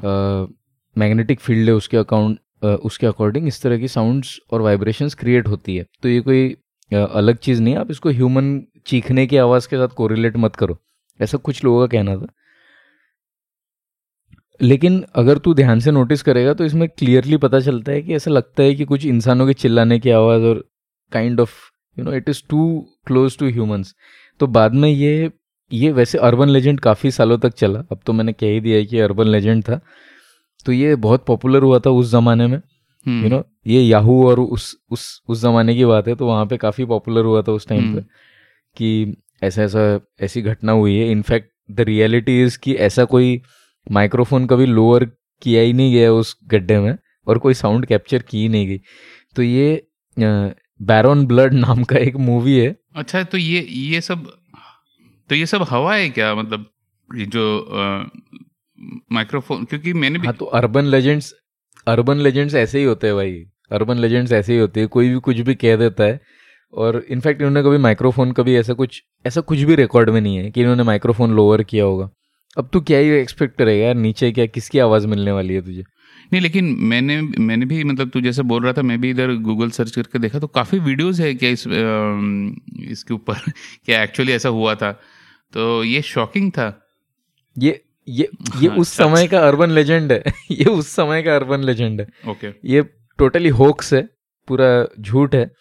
[0.96, 2.40] मैग्नेटिक फ़ील्ड है उसके अकाउंट
[2.84, 6.50] उसके अकॉर्डिंग इस तरह की साउंड्स और वाइब्रेशंस क्रिएट होती है। तो ये कोई
[6.92, 10.78] अलग चीज़ नहीं है आप इसको ह्यूमन चीखने की आवाज़ के साथ कोरिलेट मत करो।
[11.20, 12.28] ऐसा कुछ लोगों का कहना था।
[14.62, 18.32] लेकिन अगर तू ध्यान से नोटिस करेगा तो इसमें क्लियरली पता चलता है कि ऐसा
[18.32, 20.64] लगता है कि कुछ इंसानों के चिल्लाने की आवाज़ और
[21.12, 21.69] kind of
[22.00, 22.64] you know it is too
[23.08, 23.94] close to humans
[24.40, 25.32] तो बाद में ये
[25.72, 28.86] ये वैसे अर्बन लेजेंड काफ़ी सालों तक चला। अब तो मैंने कह ही दिया है
[28.86, 29.80] कि अर्बन लेजेंड था।
[30.66, 32.58] तो ये बहुत पॉपुलर हुआ था उस जमाने में।
[33.06, 36.58] यू नो ये याहू और उस उस उस जमाने की बात है तो वहाँ पे
[36.58, 38.02] काफ़ी पॉपुलर हुआ था उस टाइम पे हम्म।
[38.78, 43.42] कि ऐसा ऐसा ऐसी घटना हुई है। इनफैक्ट द रियलिटी इज़ कि ऐसा कोई
[43.88, 45.06] माइक्रोफोन कभी लोअर
[45.42, 46.98] किया ही नहीं गया उस गड्ढे में
[47.28, 48.80] और कोई साउंड कैप्चर की ही नहीं गई।
[49.36, 49.88] तो ये
[50.80, 54.26] बैरन ब्लड नाम का एक मूवी है। अच्छा तो ये ये सब
[55.30, 56.34] तो ये सब हवा है क्या?
[56.36, 56.66] मतलब
[57.10, 57.44] ये जो
[59.12, 61.34] माइक्रोफोन क्योंकि मैंने भी हाँ तो अर्बन लेजेंड्स
[61.88, 63.34] अर्बन लेजेंड्स ऐसे ही होते हैं भाई।
[63.72, 66.20] अर्बन लेजेंड्स ऐसे ही होते हैं कोई भी कुछ भी कह देता है।
[66.74, 70.50] और इनफैक्ट इन्होंने कभी माइक्रोफोन कभी ऐसा कुछ ऐसा कुछ भी रिकॉर्ड में नहीं है
[70.52, 72.10] कि इन्होंने माइक्रोफोन लोअर किया होगा।
[72.58, 75.84] अब तू क्या ही एक्सपेक्ट करेगा यार नीचे क्या किसकी आवाज़ मिलने वाली है तुझे?
[76.34, 79.70] नहीं लेकिन मैंने मैंने भी मतलब तू जैसे बोल रहा था मैं भी इधर गूगल
[79.70, 81.64] सर्च करके देखा तो काफ़ी वीडियोस है क्या इस
[82.92, 83.34] इसके ऊपर
[83.86, 84.92] क्या एक्चुअली ऐसा हुआ था?
[85.54, 86.88] तो ये शॉकिंग था।
[87.58, 88.30] ये ये
[88.62, 92.08] ये हाँ, उस समय का अर्बन लेजेंड है। ये उस समय का अर्बन लेजेंड है।
[92.28, 92.82] ओके ये
[93.18, 94.10] टोटली होक्स है
[94.48, 95.52] पूरा झूठ है।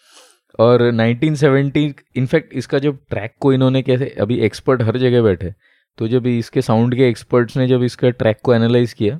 [0.61, 5.53] और 1970 इनफैक्ट इसका जब ट्रैक को इन्होंने कैसे अभी एक्सपर्ट हर जगह बैठे
[5.99, 9.19] तो जब इसके साउंड के एक्सपर्ट्स ने जब इसका ट्रैक को एनालाइज किया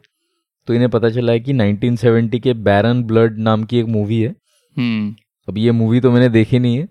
[0.69, 4.35] तो इन्हें पता चला है कि 1970 के बैरन ब्लड नाम की एक मूवी है।
[4.77, 5.15] हम्म।
[5.49, 6.89] अब ये मूवी तो मैंने देखी नहीं है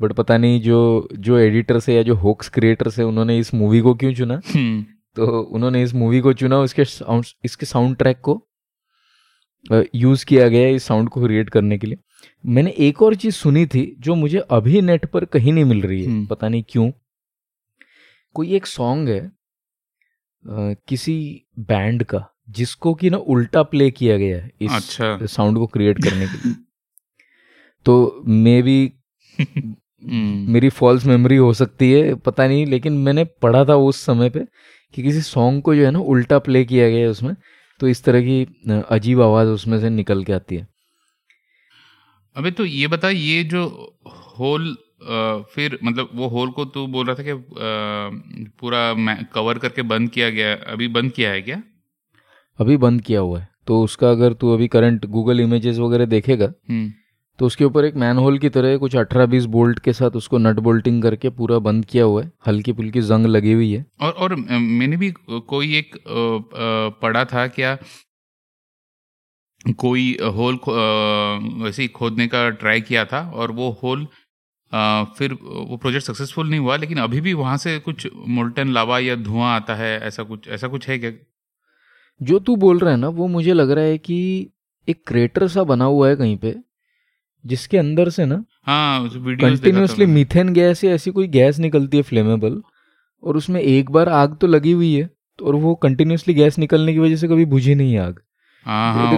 [0.00, 3.80] बट पता नहीं जो जो एडिटर से या जो होक्स क्रिएटर से उन्होंने इस मूवी
[3.80, 4.84] को क्यों चुना। हम्म।
[5.16, 8.48] तो उन्होंने इस मूवी को चुना उसके साउंड इसके साउंड ट्रैक को
[9.94, 11.98] यूज़ किया गया इस साउंड को क्रिएट करने के लिए।
[12.46, 16.02] मैंने एक और चीज़ सुनी थी जो मुझे अभी नेट पर कहीं नहीं मिल रही
[16.02, 16.90] है हम्म। पता नहीं क्यों।
[18.34, 19.32] कोई एक सॉन्ग है
[20.88, 25.66] किसी बैंड का। जिसको कि ना उल्टा प्ले किया गया है इस अच्छा। साउंड को
[25.66, 26.54] क्रिएट करने के लिए।
[27.84, 28.92] तो मे बी
[29.40, 34.30] हम्म, मेरी फॉल्स मेमोरी हो सकती है पता नहीं लेकिन मैंने पढ़ा था उस समय
[34.30, 34.40] पे
[34.94, 37.34] कि किसी सॉन्ग को जो है ना उल्टा प्ले किया गया है उसमें
[37.80, 38.46] तो इस तरह की
[38.90, 40.68] अजीब आवाज़ उसमें से निकल के आती है।
[42.36, 43.64] अबे तो ये बता ये जो
[44.38, 48.94] होल अ, फिर मतलब वो होल को तू बोल रहा था कि अ, पूरा
[49.34, 51.62] कवर करके बंद किया गया अभी बंद किया है क्या?
[52.58, 56.52] अभी बंद किया हुआ है। तो उसका अगर तू अभी करंट गूगल इमेजेस वगैरह देखेगा
[56.68, 56.92] हम्म।
[57.38, 60.58] तो उसके ऊपर एक मैन होल की तरह कुछ 18-20 बोल्ट के साथ उसको नट
[60.60, 64.34] बोल्टिंग करके पूरा बंद किया हुआ है। हल्की फुल्की जंग लगी हुई है। और और
[64.34, 65.98] मैंने भी कोई एक
[67.02, 67.76] पढ़ा था क्या
[69.78, 70.58] कोई होल
[71.62, 74.06] वैसे ही खोदने का ट्राई किया था और वो होल
[75.18, 79.16] फिर वो प्रोजेक्ट सक्सेसफुल नहीं हुआ लेकिन अभी भी वहाँ से कुछ मोल्टन लावा या
[79.16, 81.10] धुआँ आता है ऐसा कुछ ऐसा कुछ है क्या?
[82.20, 84.16] जो तू बोल रहा है ना वो मुझे लग रहा है कि
[84.88, 86.54] एक क्रेटर सा बना हुआ है कहीं पे
[87.44, 92.62] जिसके अंदर से ना हाँ कंटिन्यूसली मीथेन गैस या ऐसी कोई गैस निकलती है फ्लेमेबल
[93.22, 96.92] और उसमें एक बार आग तो लगी हुई है तो और वो कंटिन्यूसली गैस निकलने
[96.92, 98.14] की वजह से कभी बुझी नहीं आग।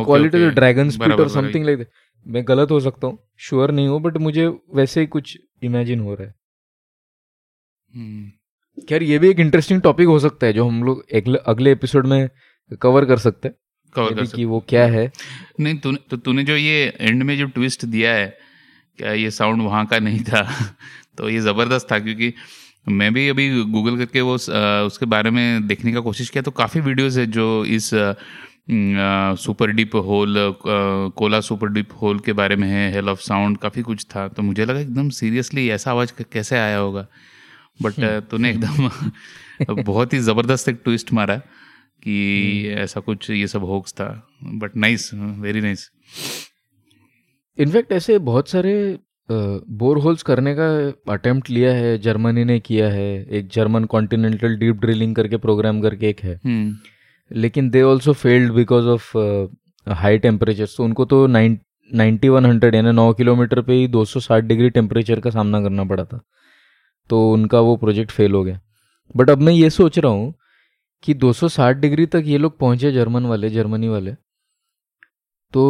[0.05, 1.87] क्वालिटी ड्रैगन बराबर, और समथिंग लाइक
[2.27, 6.15] मैं गलत हो सकता हूँ श्योर नहीं हूँ बट मुझे वैसे ही कुछ इमेजिन हो
[6.15, 6.35] रहा है।
[7.91, 8.31] हम्म,
[8.89, 11.05] खैर ये भी एक इंटरेस्टिंग टॉपिक हो सकता है जो हम लोग
[11.47, 12.29] अगले एपिसोड में
[12.77, 13.55] कवर कर सकते हैं।
[13.95, 15.11] कवर कर सकते कि वो क्या है।
[15.61, 18.27] नहीं तूने तो तूने जो ये एंड में जो ट्विस्ट दिया है
[18.99, 20.43] क्या ये साउंड वहाँ का नहीं था?
[21.19, 22.33] तो ये ज़बरदस्त था क्योंकि
[22.89, 26.81] मैं भी अभी गूगल करके वो उसके बारे में देखने का कोशिश किया तो काफ़ी
[26.81, 27.91] वीडियोस है जो इस
[29.43, 30.35] super deep hole
[31.17, 34.43] Kola super deep hole के बारे में है हेल ऑफ़ साउंड काफ़ी कुछ था। तो
[34.43, 37.07] मुझे लगा एकदम सीरियसली ऐसा आवाज़ कैसे आया होगा?
[37.83, 38.89] बट तूने एकदम
[39.83, 41.41] बहुत ही ज़बरदस्त एक ट्विस्ट मारा।
[42.03, 44.09] कि ऐसा कुछ ये सब होक्स था।
[44.45, 45.91] But nice very nice
[47.59, 48.99] in fact ऐसे बहुत सारे
[49.29, 50.69] बोर होल्स करने का
[51.13, 56.09] अटेम्प्ट लिया है जर्मनी ने किया है एक जर्मन कॉन्टिनेंटल डीप ड्रिलिंग करके प्रोग्राम करके
[56.09, 56.77] एक है। हम्म।
[57.31, 59.17] लेकिन they also failed because of
[59.87, 64.71] high temperature तो उनको तो नाइन्टी वन हंड्रेड यानी नौ किलोमीटर पे ही 260 डिग्री
[64.71, 66.21] टेम्परेचर का सामना करना पड़ा था।
[67.11, 68.61] तो उनका वो प्रोजेक्ट फेल हो गया।
[69.17, 70.35] बट अब मैं ये सोच रहा हूँ
[71.03, 74.13] कि 260 डिग्री तक ये लोग पहुँचे जर्मन वाले जर्मनी वाले।
[75.55, 75.63] तो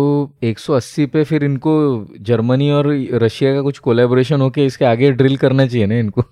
[0.44, 1.72] 180 पे फिर इनको
[2.20, 2.88] जर्मनी और
[3.22, 6.24] रशिया का कुछ कोलेबोरेशन होके इसके आगे ड्रिल करना चाहिए ना इनको।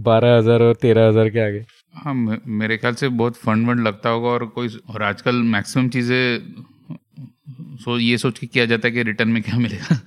[0.00, 1.64] बारह हज़ार और तेरह हज़ार के आगे।
[1.94, 6.64] हाँ मेरे ख्याल से बहुत फंड वंड लगता होगा और कोई और आजकल मैक्सिमम चीज़ें
[7.80, 10.00] सो ये सोच के किया जाता है कि रिटर्न में क्या मिलेगा।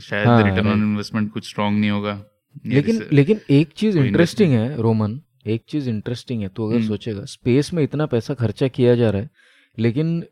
[0.00, 2.22] शायद हाँ, रिटर्न ऑन इन्वेस्टमेंट कुछ स्ट्रांग नहीं होगा।
[2.66, 7.24] लेकिन लेकिन एक चीज़ इंटरेस्टिंग है रोमन एक चीज़ इंटरेस्टिंग है तो अगर हम्म। सोचेगा
[7.24, 9.30] स्पेस में इतना पैसा खर्चा किया जा रहा है
[9.78, 10.24] लेकिन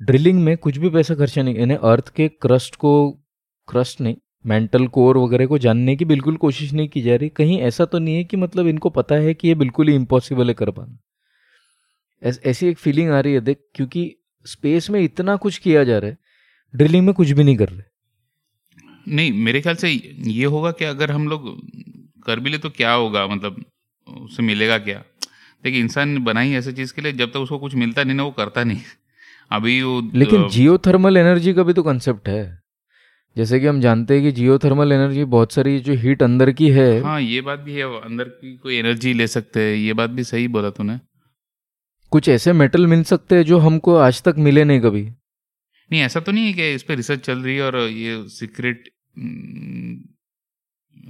[0.00, 3.10] ड्रिलिंग में कुछ भी पैसा खर्चा नहीं यानी अर्थ के क्रस्ट को
[3.68, 4.16] क्रस्ट नहीं
[4.46, 7.98] मेंटल कोर वगैरह को जानने की बिल्कुल कोशिश नहीं की जा रही। कहीं ऐसा तो
[7.98, 10.98] नहीं है कि मतलब इनको पता है कि ये बिल्कुल ही इम्पॉसिबल है कर पाना।
[12.22, 14.16] ऐस, ऐसी एक फीलिंग आ रही है देख क्योंकि
[14.46, 16.18] स्पेस में इतना कुछ किया जा रहा है
[16.74, 17.82] ड्रिलिंग में कुछ भी नहीं कर रहे।
[19.08, 21.48] नहीं मेरे ख्याल से ये होगा कि अगर हम लोग
[22.26, 23.64] कर भी ले तो क्या होगा मतलब
[24.08, 25.04] उससे मिलेगा क्या?
[25.64, 28.22] देखिए इंसान बना ही ऐसी चीज़ के लिए जब तक उसको कुछ मिलता नहीं ना
[28.22, 28.80] वो करता नहीं।
[29.52, 32.62] अभी वो लेकिन जियोथर्मल एनर्जी का भी तो कंसेप्ट है।
[33.36, 37.02] जैसे कि हम जानते हैं कि जियोथर्मल एनर्जी बहुत सारी जो हीट अंदर की है।
[37.02, 40.24] हाँ ये बात भी है अंदर की कोई एनर्जी ले सकते हैं ये बात भी
[40.24, 40.98] सही बोला तूने।
[42.10, 45.02] कुछ ऐसे मेटल मिल सकते हैं जो हमको आज तक मिले नहीं कभी।
[45.92, 48.88] नहीं ऐसा तो नहीं है कि इस पर रिसर्च चल रही है और ये सीक्रेट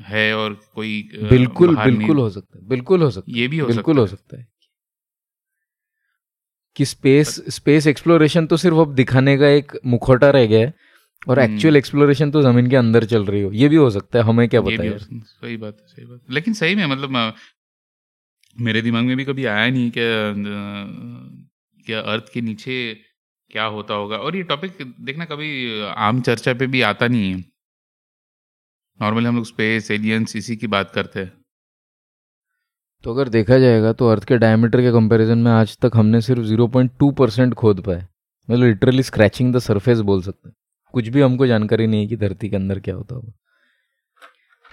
[0.02, 0.92] है और कोई
[1.30, 4.36] बिल्कुल बिल्कुल हो। सकता है बिल्कुल हो सकता है ये भी हो बिल्कुल हो सकता
[4.36, 4.46] है
[6.76, 10.74] कि स्पेस स्पेस एक्सप्लोरेशन तो सिर्फ़ अब दिखाने का एक मुखौटा रह गया है
[11.28, 14.18] और एक्चुअल हम्म। एक्सप्लोरेशन तो ज़मीन के अंदर चल रही हो ये भी हो सकता
[14.18, 17.34] है हमें क्या पता है सही बात है सही बात लेकिन सही में मतलब
[18.56, 20.00] मेरे दिमाग में भी कभी आया नहीं कि
[21.86, 22.76] क्या अर्थ के नीचे
[23.50, 25.48] क्या होता होगा। और ये टॉपिक देखना कभी
[25.80, 27.44] आम चर्चा पे भी आता नहीं है।
[29.02, 31.32] नॉर्मली हम लोग स्पेस एलियंस इसी की बात करते हैं।
[33.02, 36.42] तो अगर देखा जाएगा तो अर्थ के डायमीटर के कंपैरिजन में आज तक हमने सिर्फ़
[36.42, 38.06] 0.2 परसेंट खोद पाए।
[38.50, 40.56] मतलब लिटरली स्क्रैचिंग द सरफेस बोल सकते हैं।
[40.92, 43.32] कुछ भी हमको जानकारी नहीं है कि धरती के अंदर क्या होता होगा।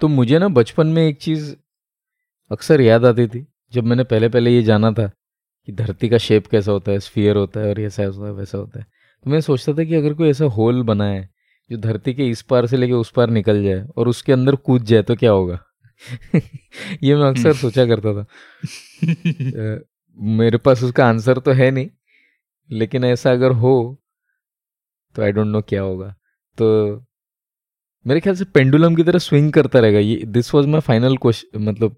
[0.01, 1.55] तो मुझे ना बचपन में एक चीज़
[2.51, 5.07] अक्सर याद आती थी, जब मैंने पहले पहले ये जाना था
[5.65, 8.57] कि धरती का शेप कैसा होता है स्फीयर होता है और ऐसा होता है, वैसा
[8.57, 8.85] होता है।
[9.23, 11.29] तो मैं सोचता था कि अगर कोई ऐसा होल बना है
[11.71, 14.83] जो धरती के इस पार से लेके उस पार निकल जाए और उसके अंदर कूद
[14.85, 15.59] जाए तो क्या होगा?
[17.03, 18.25] ये मैं अक्सर सोचा करता था।
[20.37, 21.89] मेरे पास उसका आंसर तो है नहीं
[22.69, 23.73] लेकिन ऐसा अगर हो
[25.15, 26.15] तो आई डोंट नो क्या होगा।
[26.57, 26.67] तो
[28.05, 31.63] मेरे ख्याल से पेंडुलम की तरह स्विंग करता रहेगा। ये this was my final question
[31.63, 31.95] मतलब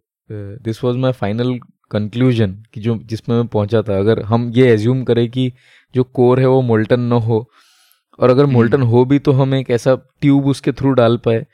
[0.63, 1.57] this was my final
[1.91, 5.51] conclusion कि जो जिसमें मैं पहुँचा था। अगर हम ये एज्यूम करें कि
[5.95, 7.45] जो कोर है वो मोल्टन न हो
[8.19, 11.45] और अगर मोल्टन हम्म। हो भी तो हम एक ऐसा ट्यूब उसके थ्रू डाल पाए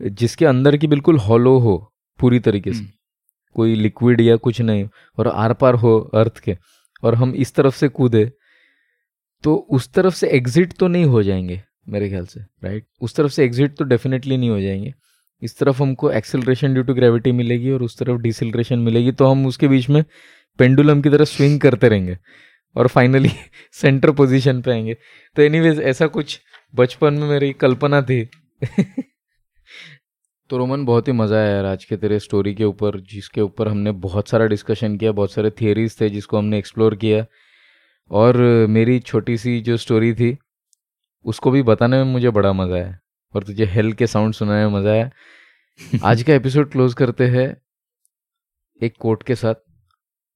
[0.00, 1.76] जिसके अंदर की बिल्कुल हॉलो हो
[2.20, 2.90] पूरी तरीके से हम्म।
[3.56, 4.88] कोई लिक्विड या कुछ नहीं
[5.18, 6.56] और आर पार हो अर्थ के
[7.02, 8.30] और हम इस तरफ़ से कूदे
[9.44, 13.32] तो उस तरफ़ से एग्जिट तो नहीं हो जाएँगे मेरे ख्याल से राइट उस तरफ़
[13.32, 14.92] से एग्जिट तो डेफिनेटली नहीं हो जाएँगे
[15.42, 19.46] इस तरफ़ हमको एक्सेलरेशन ड्यू टू ग्रेविटी मिलेगी और उस तरफ़ डिसिलरेशन मिलेगी तो हम
[19.46, 20.04] उसके बीच में
[20.58, 22.16] पेंडुलम की तरह स्विंग करते रहेंगे
[22.76, 23.30] और फाइनली
[23.72, 24.96] सेंटर पोजीशन पे आएँगे।
[25.36, 26.40] तो एनीवेज ऐसा कुछ
[26.74, 28.30] बचपन में मेरी कल्पना थी।
[30.50, 33.68] तो रोमन बहुत ही मज़ा आया यार आज के तेरे स्टोरी के ऊपर जिसके ऊपर
[33.68, 37.24] हमने बहुत सारा डिस्कशन किया बहुत सारे थियरीज थे जिसको हमने एक्सप्लोर किया।
[38.10, 40.38] और मेरी छोटी सी जो स्टोरी थी
[41.24, 42.98] उसको भी बताने में मुझे बड़ा मज़ा आया।
[43.34, 45.10] और तुझे हेल के साउंड सुनाने में मज़ा आया।
[46.04, 47.56] आज का एपिसोड क्लोज करते हैं
[48.82, 49.54] एक कोट के साथ।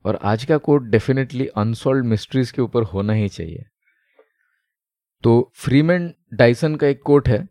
[0.09, 3.65] और आज का कोट डेफिनेटली अनसॉल्व मिस्ट्रीज के ऊपर होना ही चाहिए।
[5.23, 7.49] तो फ्रीमैन डाइसन का एक कोट है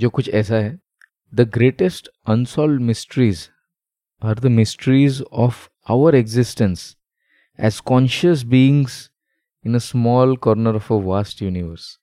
[0.00, 0.78] जो कुछ ऐसा है
[1.34, 3.48] the greatest unsolved mysteries
[4.22, 6.96] are the mysteries of our existence
[7.60, 9.10] as conscious beings
[9.66, 11.98] in a small corner of a vast universe.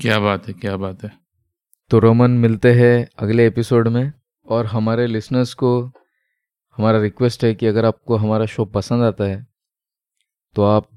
[0.00, 1.12] क्या बात है क्या बात है।
[1.90, 4.12] तो रोमन मिलते हैं अगले एपिसोड में
[4.46, 5.92] और हमारे लिसनर्स को
[6.76, 9.46] हमारा रिक्वेस्ट है कि अगर आपको हमारा शो पसंद आता है
[10.54, 10.88] तो आप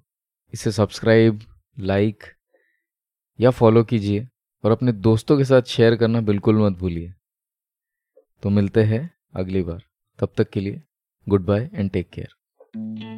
[0.54, 1.40] इसे सब्सक्राइब
[1.80, 2.24] लाइक
[3.40, 4.28] या फॉलो कीजिए
[4.64, 7.14] और अपने दोस्तों के साथ शेयर करना बिल्कुल मत भूलिए।
[8.44, 9.84] तो मिलते हैं अगली बार।
[10.20, 10.84] तब तक के लिए
[11.30, 13.15] good bye and take care